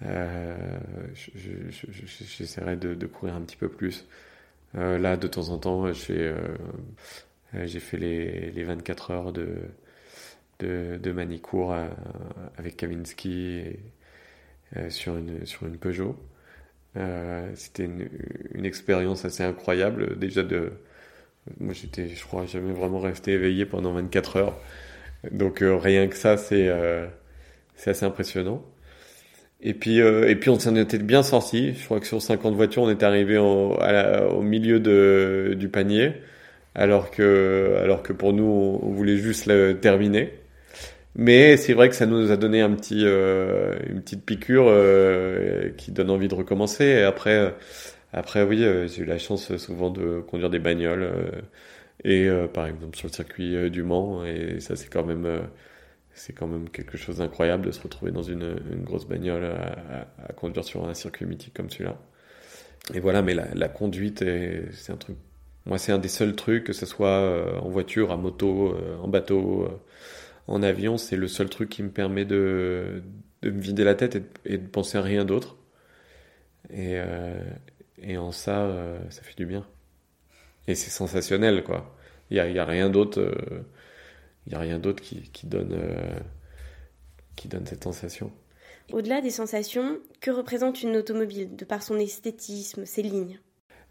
euh, 0.03 0.55
j'essaierai 1.15 2.77
de, 2.77 3.07
courir 3.07 3.35
un 3.35 3.41
petit 3.43 3.57
peu 3.57 3.69
plus. 3.69 4.07
Euh, 4.77 4.99
là, 4.99 5.17
de 5.17 5.27
temps 5.29 5.51
en 5.51 5.59
temps, 5.59 5.93
j'ai 5.93 6.35
euh, 7.55 7.67
fait 7.67 7.97
les 7.97 8.65
24 8.65 9.11
heures 9.11 9.33
de, 9.33 9.57
de, 10.61 10.99
de 11.03 11.13
Manicourt 11.13 11.75
avec 12.59 12.77
Kavinsky 12.77 13.63
et, 14.77 14.91
sur, 14.91 15.17
une, 15.17 15.47
sur 15.47 15.67
une 15.67 15.77
Peugeot. 15.77 16.17
Euh, 16.97 17.51
c'était 17.55 17.85
une, 17.85 18.65
expérience 18.65 19.25
assez 19.25 19.43
incroyable. 19.43 20.19
Déjà 20.19 20.43
de, 20.43 20.73
moi 21.61 21.75
j'étais, 21.75 22.09
je 22.09 22.25
crois, 22.25 22.47
jamais 22.47 22.73
vraiment 22.73 23.01
resté 23.01 23.33
éveillé 23.33 23.67
pendant 23.67 23.93
24 23.93 24.37
heures. 24.37 24.59
Donc 25.33 25.59
rien 25.63 26.09
que 26.09 26.17
ça, 26.17 26.37
c'est 26.37 26.69
euh, 26.69 27.07
c'est 27.77 27.91
assez 27.91 28.05
impressionnant. 28.07 28.65
Et 29.63 29.75
puis, 29.75 30.01
euh, 30.01 30.29
et 30.29 30.37
puis 30.37 30.51
on 30.51 30.59
s'en 30.59 30.77
était 30.77 30.99
bien 30.99 31.23
sorti. 31.23 31.75
Je 31.75 31.85
crois 31.85 32.01
que 32.01 32.07
sur 32.07 32.23
50 32.23 32.55
voitures, 32.55 32.83
on 32.83 32.91
est 32.91 33.03
arrivé 33.03 33.39
au, 33.39 34.43
milieu 34.43 34.81
de, 34.81 35.55
du 35.59 35.69
panier, 35.69 36.13
alors 36.75 37.11
que, 37.11 37.77
alors 37.83 38.03
que 38.03 38.13
pour 38.13 38.33
nous, 38.33 38.45
on, 38.45 38.91
voulait 38.91 39.17
juste 39.17 39.51
terminer. 39.81 40.33
Mais 41.17 41.57
c'est 41.57 41.75
vrai 41.75 41.89
que 41.89 41.95
ça 41.95 42.07
nous 42.07 42.31
a 42.33 42.37
donné 42.37 42.63
euh, 42.63 43.79
une 43.89 44.03
petite 44.03 44.25
piqûre 44.25 44.65
euh, 44.67 45.71
qui 45.77 45.93
donne 45.93 46.11
envie 46.11 46.29
de 46.29 46.35
recommencer. 46.35 46.85
Et 46.85 47.03
après, 47.03 47.55
après 48.13 48.43
oui, 48.43 48.65
euh, 48.65 48.89
j'ai 48.89 49.03
eu 49.03 49.05
la 49.05 49.19
chance 49.19 49.57
souvent 49.57 49.91
de 49.91 50.21
conduire 50.21 50.51
des 50.51 50.59
bagnoles 50.59 51.09
et 52.05 52.29
par 52.53 52.67
exemple 52.67 52.97
sur 52.97 53.09
le 53.09 53.13
circuit 53.13 53.71
du 53.71 53.83
Mans. 53.83 54.25
Et 54.25 54.61
ça, 54.61 54.77
c'est 54.77 54.89
quand 54.89 55.05
même 55.05 55.49
c'est 56.15 56.33
quand 56.33 56.47
même 56.47 56.69
quelque 56.71 56.97
chose 56.97 57.19
d'incroyable 57.19 57.67
de 57.67 57.73
se 57.73 57.81
retrouver 57.81 58.13
dans 58.13 58.23
une, 58.23 58.57
grosse 58.85 59.07
bagnole 59.07 59.45
à, 59.45 60.33
conduire 60.35 60.65
sur 60.65 60.87
un 60.87 60.95
circuit 60.95 61.27
mythique 61.27 61.55
comme 61.55 61.71
celui-là. 61.71 61.97
Et 62.95 63.01
voilà, 63.01 63.23
mais 63.23 63.35
la, 63.35 63.47
la 63.55 63.69
conduite, 63.69 64.25
c'est 64.73 64.93
un 64.93 64.97
truc. 64.97 65.17
Moi, 65.67 65.79
c'est 65.79 65.93
un 65.93 65.99
des 65.99 66.09
seuls 66.09 66.37
trucs, 66.37 66.65
que 66.65 66.73
ce 66.75 66.85
soit 66.85 67.09
euh, 67.09 67.59
en 67.59 67.71
voiture, 67.71 68.11
à 68.13 68.17
moto, 68.19 68.75
euh, 68.75 68.99
en 68.99 69.09
bateau, 69.09 69.63
euh, 69.63 69.81
en 70.47 70.63
avion, 70.63 70.97
c'est 70.99 71.17
le 71.17 71.29
seul 71.29 71.49
truc 71.51 71.69
qui 71.71 71.83
me 71.83 71.91
permet 71.91 72.25
de 72.25 73.03
de 73.43 73.51
me 73.51 73.61
vider 73.61 73.85
la 73.85 73.95
tête 73.95 74.17
et 74.47 74.59
de, 74.59 74.67
penser 74.67 74.97
à 74.99 75.03
rien 75.03 75.25
d'autre. 75.25 75.57
Et, 76.71 76.99
et 77.99 78.17
en 78.17 78.33
ça, 78.33 78.75
ça 79.11 79.23
fait 79.23 79.37
du 79.37 79.45
bien. 79.45 79.67
Et 80.67 80.75
c'est 80.75 80.91
sensationnel, 80.91 81.63
quoi. 81.63 81.95
Il 82.31 82.35
n'y 82.35 82.41
a, 82.41 82.49
y 82.49 82.59
a, 82.59 82.65
rien 82.65 82.89
d'autre 82.89 83.35
il 84.47 84.55
a 84.55 84.59
rien 84.59 84.79
d'autre 84.79 85.03
qui, 85.03 85.31
qui, 85.31 85.47
donne, 85.47 85.79
qui 87.37 87.49
donne 87.49 87.67
cette 87.67 87.85
sensation. 87.85 88.33
Au-delà 88.93 89.21
des 89.21 89.31
sensations, 89.31 89.99
que 90.21 90.31
représente 90.31 90.83
une 90.83 90.97
automobile 90.97 91.57
de 91.57 91.65
par 91.65 91.83
son 91.83 91.99
esthétisme, 91.99 92.85
ses 92.85 93.03
lignes? 93.03 93.39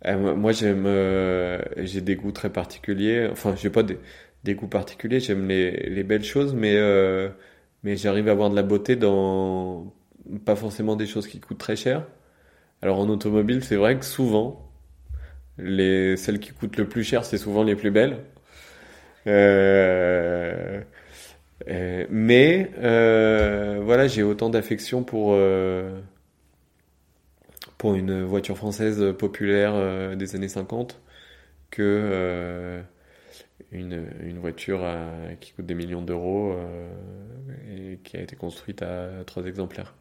Euh, 0.05 0.35
Moi, 0.35 0.51
j'aime, 0.51 0.85
euh, 0.85 1.59
j'ai 1.77 2.01
des 2.01 2.15
goûts 2.15 2.31
très 2.31 2.51
particuliers. 2.51 3.27
Enfin, 3.31 3.55
j'ai 3.55 3.69
pas 3.69 3.83
des, 3.83 3.97
des, 4.43 4.55
goûts 4.55 4.67
particuliers. 4.67 5.19
J'aime 5.19 5.47
les, 5.47 5.71
les, 5.89 6.03
belles 6.03 6.23
choses, 6.23 6.53
mais 6.53 6.75
euh, 6.75 7.29
mais 7.83 7.97
j'arrive 7.97 8.27
à 8.29 8.31
avoir 8.31 8.49
de 8.49 8.55
la 8.55 8.63
beauté 8.63 8.95
dans 8.95 9.93
pas 10.45 10.55
forcément 10.55 10.95
des 10.95 11.07
choses 11.07 11.27
qui 11.27 11.39
coûtent 11.39 11.57
très 11.57 11.75
cher. 11.75 12.05
Alors 12.81 12.99
en 12.99 13.09
automobile, 13.09 13.63
c'est 13.63 13.75
vrai 13.77 13.97
que 13.99 14.05
souvent, 14.05 14.71
les 15.57 16.17
celles 16.17 16.39
qui 16.39 16.51
coûtent 16.51 16.77
le 16.77 16.87
plus 16.89 17.03
cher, 17.03 17.25
c'est 17.25 17.37
souvent 17.37 17.63
les 17.63 17.75
plus 17.75 17.91
belles. 17.91 18.19
Euh, 19.27 20.81
euh, 21.69 22.05
mais 22.09 22.71
voilà, 23.83 24.07
j'ai 24.07 24.23
autant 24.23 24.49
d'affection 24.49 25.03
pour 25.03 25.37
pour 27.77 27.95
une 27.95 28.23
voiture 28.23 28.57
française 28.57 29.13
populaire 29.17 30.15
des 30.15 30.35
années 30.35 30.47
50 30.47 31.01
que 31.71 32.83
une, 33.73 34.05
une, 34.23 34.39
voiture 34.39 34.81
qui 35.39 35.51
coûte 35.53 35.65
des 35.65 35.75
millions 35.75 36.01
d'euros 36.01 36.55
et 37.71 37.99
qui 38.03 38.17
a 38.17 38.21
été 38.21 38.35
construite 38.35 38.81
à 38.81 39.23
trois 39.25 39.45
exemplaires. 39.45 39.95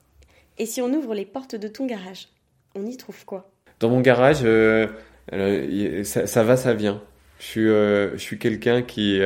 Et 0.59 0.67
si 0.67 0.81
on 0.83 0.93
ouvre 0.93 1.15
les 1.15 1.25
portes 1.25 1.57
de 1.57 1.69
ton 1.69 1.87
garage, 1.87 2.29
on 2.75 2.87
y 2.87 2.97
trouve 2.97 3.25
quoi? 3.25 3.51
Dans 3.81 3.89
mon 3.89 4.01
garage, 4.01 4.45
ça, 6.05 6.27
ça, 6.27 6.45
va, 6.45 6.57
ça 6.57 6.75
vient. 6.75 7.03
Je 7.39 7.45
suis, 7.45 7.67
je 7.67 8.19
suis 8.19 8.39
quelqu'un 8.39 8.83
qui 8.83 9.21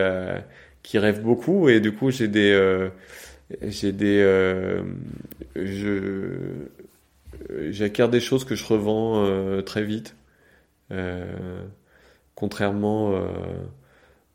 qui 0.87 1.01
rêve 1.01 1.21
beaucoup 1.21 1.69
et 1.69 1.81
du 1.81 1.93
coup 1.93 2.13
j'ai 2.13 2.29
des 2.29 2.53
euh, 2.53 2.91
j'ai 3.63 3.91
des 3.91 4.21
euh, 4.23 4.85
je 5.57 6.69
j'acquiers 7.71 8.07
des 8.07 8.21
choses 8.21 8.45
que 8.45 8.55
je 8.55 8.65
revends 8.65 9.25
euh, 9.27 9.63
très 9.63 9.83
vite 9.83 10.15
contrairement 12.37 13.21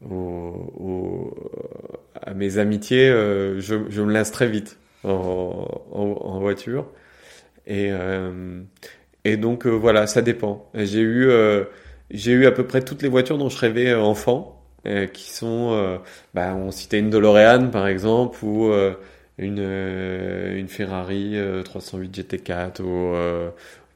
au, 0.10 1.36
à 2.22 2.34
mes 2.34 2.58
amitiés 2.58 3.10
je, 3.10 3.86
je, 3.90 4.02
me 4.02 4.12
lasse 4.12 4.32
très 4.32 4.48
vite 4.48 4.80
en, 5.04 5.68
en, 5.92 6.40
voiture 6.40 6.88
et 7.68 7.92
et 9.24 9.38
donc 9.38 9.68
voilà 9.68 10.08
ça 10.08 10.22
dépend 10.22 10.70
j'ai 10.74 11.02
eu 11.02 11.30
j'ai 12.10 12.32
eu 12.32 12.46
à 12.48 12.52
peu 12.52 12.66
près 12.66 12.82
toutes 12.82 13.04
les 13.04 13.10
voitures 13.10 13.38
dont 13.38 13.50
je 13.50 13.58
rêvais 13.60 13.94
enfant 13.94 14.62
euh, 14.88 15.06
qui 15.06 15.32
sont, 15.32 15.74
euh, 15.74 16.00
bah, 16.34 16.56
on 16.56 16.72
citait 16.72 16.98
une 17.00 17.12
DeLorean 17.12 17.70
par 17.70 17.88
exemple, 17.88 18.44
ou 18.44 18.72
euh, 18.72 18.96
une, 19.38 19.60
une 19.60 20.68
Ferrari 20.68 21.38
308 21.64 22.18
GT4, 22.20 22.82
ou, 22.82 23.16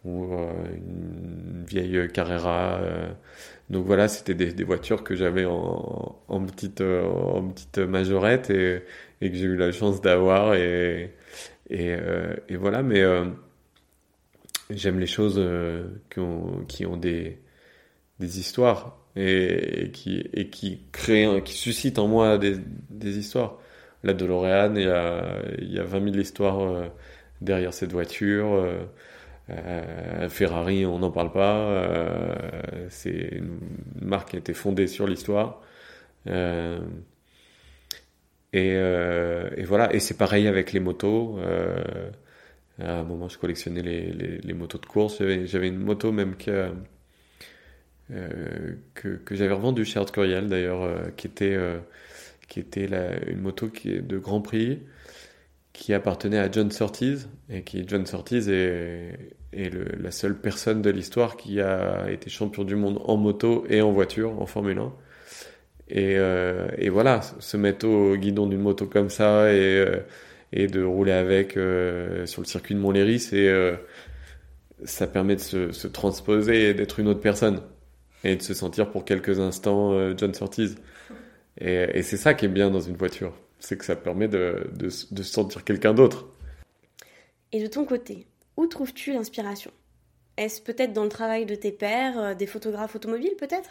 ou 0.06 0.34
une 0.76 1.66
vieille 1.68 2.08
Carrera. 2.12 2.80
Donc 3.70 3.86
voilà, 3.86 4.08
c'était 4.08 4.36
des, 4.36 4.64
voitures 4.64 5.04
que 5.04 5.16
j'avais 5.16 5.46
en, 5.46 6.16
petite, 6.46 6.82
en 6.82 7.50
petite 7.50 7.80
majorette 7.80 8.50
et, 8.52 8.84
que 9.22 9.34
j'ai 9.34 9.46
eu 9.46 9.56
la 9.56 9.72
chance 9.72 10.02
d'avoir. 10.02 10.54
Et, 10.56 11.16
et, 11.70 11.98
voilà, 12.52 12.84
mais 12.84 13.04
j'aime 14.70 15.00
les 15.00 15.08
choses 15.08 15.42
qui, 16.10 16.20
ont, 16.86 16.98
des, 16.98 17.40
histoires 18.20 19.00
et, 19.16 19.90
qui, 19.94 20.30
et 20.34 20.50
qui 20.50 20.82
crée, 20.92 21.42
qui 21.44 21.54
suscite 21.54 21.98
en 22.00 22.08
moi 22.08 22.38
des, 22.38 23.18
histoires. 23.18 23.60
La 24.04 24.14
DeLorean, 24.14 24.76
il 24.76 24.84
y 24.84 24.88
a, 24.88 25.42
il 25.60 25.74
y 25.74 25.80
a 25.80 25.84
20 25.84 26.04
000 26.12 26.18
histoires 26.18 26.60
euh, 26.62 26.88
derrière 27.42 27.74
cette 27.74 27.92
voiture. 27.92 28.54
Euh, 29.50 30.30
Ferrari, 30.30 30.86
on 30.86 31.00
n'en 31.00 31.12
parle 31.12 31.32
pas. 31.32 31.56
Euh, 31.58 32.88
c'est 32.90 33.30
une 33.32 33.60
marque 34.02 34.30
qui 34.32 34.36
a 34.38 34.40
été 34.40 34.54
fondée 34.54 34.88
sur 34.88 35.08
l'histoire. 35.08 35.62
Euh, 36.28 36.80
et, 38.54 39.64
voilà. 39.64 39.94
Et 39.94 40.00
c'est 40.00 40.18
pareil 40.18 40.48
avec 40.48 40.74
les 40.74 40.80
motos. 40.80 41.40
à 42.80 43.00
un 43.00 43.04
moment, 43.04 43.30
je 43.30 43.38
collectionnais 43.38 43.82
les, 43.82 44.54
motos 44.54 44.80
de 44.80 44.86
course. 44.86 45.22
J'avais 45.46 45.68
une 45.68 45.80
moto 45.80 46.12
même 46.12 46.36
que 46.36 46.72
que, 48.94 49.20
j'avais 49.32 49.54
revendu 49.54 49.84
chez 49.84 50.00
Art 50.00 50.12
Curiel 50.12 50.48
d'ailleurs, 50.48 51.12
qui 51.16 51.28
était, 51.28 51.58
qui 52.48 52.60
était 52.60 52.88
une 53.28 53.42
moto 53.42 53.70
qui 53.70 53.92
est 53.92 54.02
de 54.02 54.18
Grand 54.18 54.42
Prix 54.42 54.80
qui 55.76 55.94
appartenait 55.94 56.40
à 56.40 56.50
John 56.52 56.72
Surtees 56.72 57.28
et 57.50 57.64
qui 57.64 57.84
John 57.88 58.06
Surtees 58.06 58.50
est, 58.50 59.34
la 59.54 60.12
seule 60.12 60.36
personne 60.36 60.82
de 60.82 60.90
l'histoire 60.90 61.38
qui 61.38 61.62
a 61.62 62.10
été 62.10 62.30
champion 62.30 62.64
du 62.64 62.76
monde 62.76 63.00
en 63.06 63.18
moto 63.18 63.66
et 63.70 63.82
en 63.82 63.92
voiture 63.92 64.42
en 64.42 64.46
Formule 64.46 64.80
1. 64.80 64.94
Et, 65.88 66.16
euh, 66.18 66.68
et 66.78 66.90
voilà, 66.90 67.22
se 67.22 67.58
mettre 67.58 67.88
au 67.88 68.18
guidon 68.18 68.48
d'une 68.48 68.62
moto 68.62 68.86
comme 68.88 69.10
ça 69.10 69.54
et, 69.54 69.86
et 70.52 70.68
de 70.68 70.84
rouler 70.84 71.12
avec 71.12 71.58
euh, 71.58 72.26
sur 72.26 72.42
le 72.42 72.48
circuit 72.48 72.76
de 72.76 72.80
Montlhéry, 72.80 73.20
c'est 73.20 73.50
ça 74.84 75.08
permet 75.08 75.36
de 75.36 75.42
se, 75.42 75.72
se 75.72 75.88
transposer 75.88 76.70
et 76.70 76.74
d'être 76.74 77.00
une 77.00 77.08
autre 77.08 77.22
personne 77.22 77.62
et 78.24 78.36
de 78.36 78.42
se 78.42 78.54
sentir 78.54 78.90
pour 78.90 79.06
quelques 79.06 79.40
instants 79.40 79.94
euh, 79.94 80.14
John 80.18 80.34
Surtees. 80.34 80.76
Et 81.62 82.02
c'est 82.02 82.18
ça 82.18 82.34
qui 82.34 82.46
est 82.46 82.50
bien 82.50 82.70
dans 82.70 82.82
une 82.82 82.98
voiture, 82.98 83.34
c'est 83.66 83.78
que 83.78 83.86
ça 83.86 83.96
permet 83.96 84.28
de, 84.28 84.70
de, 84.74 84.86
de 84.86 84.90
se 85.24 85.24
sentir 85.24 85.64
quelqu'un 85.64 85.94
d'autre. 85.94 86.28
Et 87.52 87.62
de 87.62 87.68
ton 87.68 87.86
côté, 87.86 88.28
où 88.58 88.68
trouves-tu 88.68 89.12
l'inspiration? 89.12 89.72
Est-ce 90.38 90.62
peut-être 90.62 90.94
dans 90.94 91.04
le 91.04 91.10
travail 91.10 91.46
de 91.46 91.56
tes 91.56 91.72
pairs, 91.72 92.20
euh, 92.20 92.34
des 92.36 92.46
photographes 92.46 92.96
automobiles 92.96 93.36
peut-être? 93.40 93.70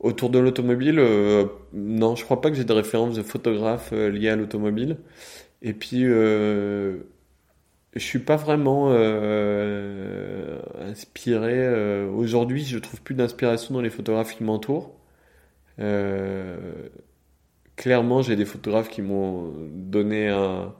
Autour 0.00 0.30
de 0.30 0.38
l'automobile, 0.38 0.98
euh, 1.00 1.46
non, 1.72 2.14
je 2.14 2.24
crois 2.24 2.40
pas 2.40 2.50
que 2.50 2.56
j'ai 2.56 2.64
de 2.64 2.72
références 2.72 3.16
de 3.16 3.22
photographes 3.22 3.90
euh, 3.92 4.08
liés 4.10 4.28
à 4.28 4.36
l'automobile. 4.36 4.98
Et 5.62 5.72
puis, 5.72 6.04
euh, 6.04 6.98
je 7.94 8.00
suis 8.00 8.20
pas 8.20 8.36
vraiment 8.36 8.90
euh, 8.92 10.60
inspiré. 10.80 12.06
Aujourd'hui, 12.06 12.64
je 12.64 12.78
trouve 12.78 13.00
plus 13.02 13.16
d'inspiration 13.16 13.74
dans 13.74 13.80
les 13.80 13.90
photographes 13.90 14.36
qui 14.36 14.44
m'entourent. 14.44 14.94
Clairement, 17.78 18.22
j'ai 18.22 18.34
des 18.34 18.44
photographes 18.44 18.88
qui 18.90 19.02
m'ont 19.02 19.54
donné 19.70 20.28
un, 20.28 20.74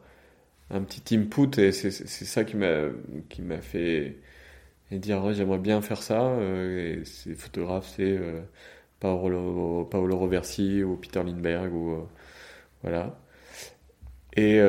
un, 0.70 0.80
petit 0.82 1.14
input 1.14 1.56
et 1.56 1.70
c'est 1.70 1.92
ça 1.92 2.42
qui 2.42 2.56
m'a 2.56 3.60
fait 3.60 4.16
dire 4.90 5.32
j'aimerais 5.32 5.58
bien 5.58 5.80
faire 5.80 6.02
ça. 6.02 6.22
Euh, 6.22 7.00
et 7.00 7.04
ces 7.04 7.36
photographes, 7.36 7.92
c'est 7.96 8.18
euh, 8.18 8.40
Paolo, 8.98 9.88
Roversi 9.92 10.82
ou 10.82 10.96
Peter 10.96 11.22
Lindbergh 11.22 11.72
ou 11.72 11.92
euh, 11.92 12.02
voilà. 12.82 13.16
Et 14.36 14.60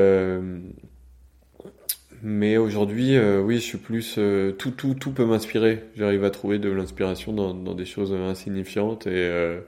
mais 2.21 2.57
aujourd'hui, 2.57 3.17
oui, 3.19 3.55
je 3.55 3.61
suis 3.61 3.77
plus 3.77 4.19
tout, 4.57 4.71
tout, 4.71 4.93
tout 4.93 5.11
peut 5.11 5.25
m'inspirer. 5.25 5.83
J'arrive 5.95 6.23
à 6.25 6.29
trouver 6.29 6.59
de 6.59 6.69
l'inspiration 6.69 7.33
dans, 7.33 7.53
dans, 7.55 7.73
des 7.75 7.85
choses 7.85 8.13
insignifiantes 8.13 9.07
et, 9.07 9.59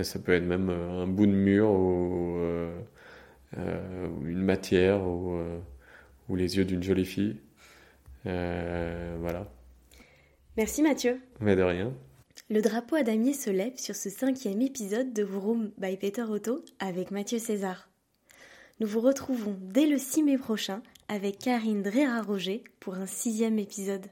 euh, 0.00 0.04
ça 0.04 0.18
peut 0.18 0.32
être 0.32 0.44
même 0.44 0.70
un 0.70 1.06
bout 1.06 1.26
de 1.26 1.32
mur 1.32 1.70
ou 1.70 2.38
une 3.54 4.42
matière 4.42 5.06
ou, 5.06 5.38
ou 6.28 6.36
les 6.36 6.56
yeux 6.56 6.64
d'une 6.64 6.82
jolie 6.82 7.06
fille. 7.06 7.36
voilà. 8.24 9.46
Merci 10.56 10.82
Mathieu. 10.82 11.20
Mais 11.40 11.56
de 11.56 11.62
rien. 11.62 11.92
Le 12.48 12.62
drapeau 12.62 12.96
à 12.96 13.02
damier 13.02 13.32
se 13.32 13.50
lève 13.50 13.76
sur 13.76 13.94
ce 13.94 14.10
cinquième 14.10 14.60
épisode 14.60 15.12
de 15.12 15.22
Vroom 15.22 15.70
by 15.78 15.96
Peter 15.96 16.22
Otto 16.22 16.64
avec 16.78 17.10
Mathieu 17.10 17.38
César. 17.38 17.88
Nous 18.80 18.86
vous 18.86 19.00
retrouvons 19.00 19.56
dès 19.60 19.86
le 19.86 19.98
6 19.98 20.22
mai 20.22 20.38
prochain 20.38 20.82
avec 21.08 21.38
Karine 21.38 21.82
Drera-Roger 21.82 22.64
pour 22.80 22.94
un 22.94 23.06
sixième 23.06 23.58
épisode. 23.58 24.06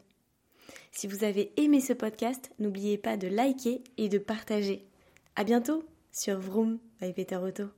Si 0.92 1.06
vous 1.06 1.24
avez 1.24 1.52
aimé 1.56 1.80
ce 1.80 1.92
podcast, 1.92 2.50
n'oubliez 2.58 2.98
pas 2.98 3.16
de 3.16 3.28
liker 3.28 3.82
et 3.96 4.08
de 4.08 4.18
partager. 4.18 4.84
À 5.38 5.44
bientôt 5.44 5.84
sur 6.10 6.40
Vroom 6.40 6.80
by 7.00 7.12
Peter 7.12 7.36
Otto. 7.36 7.68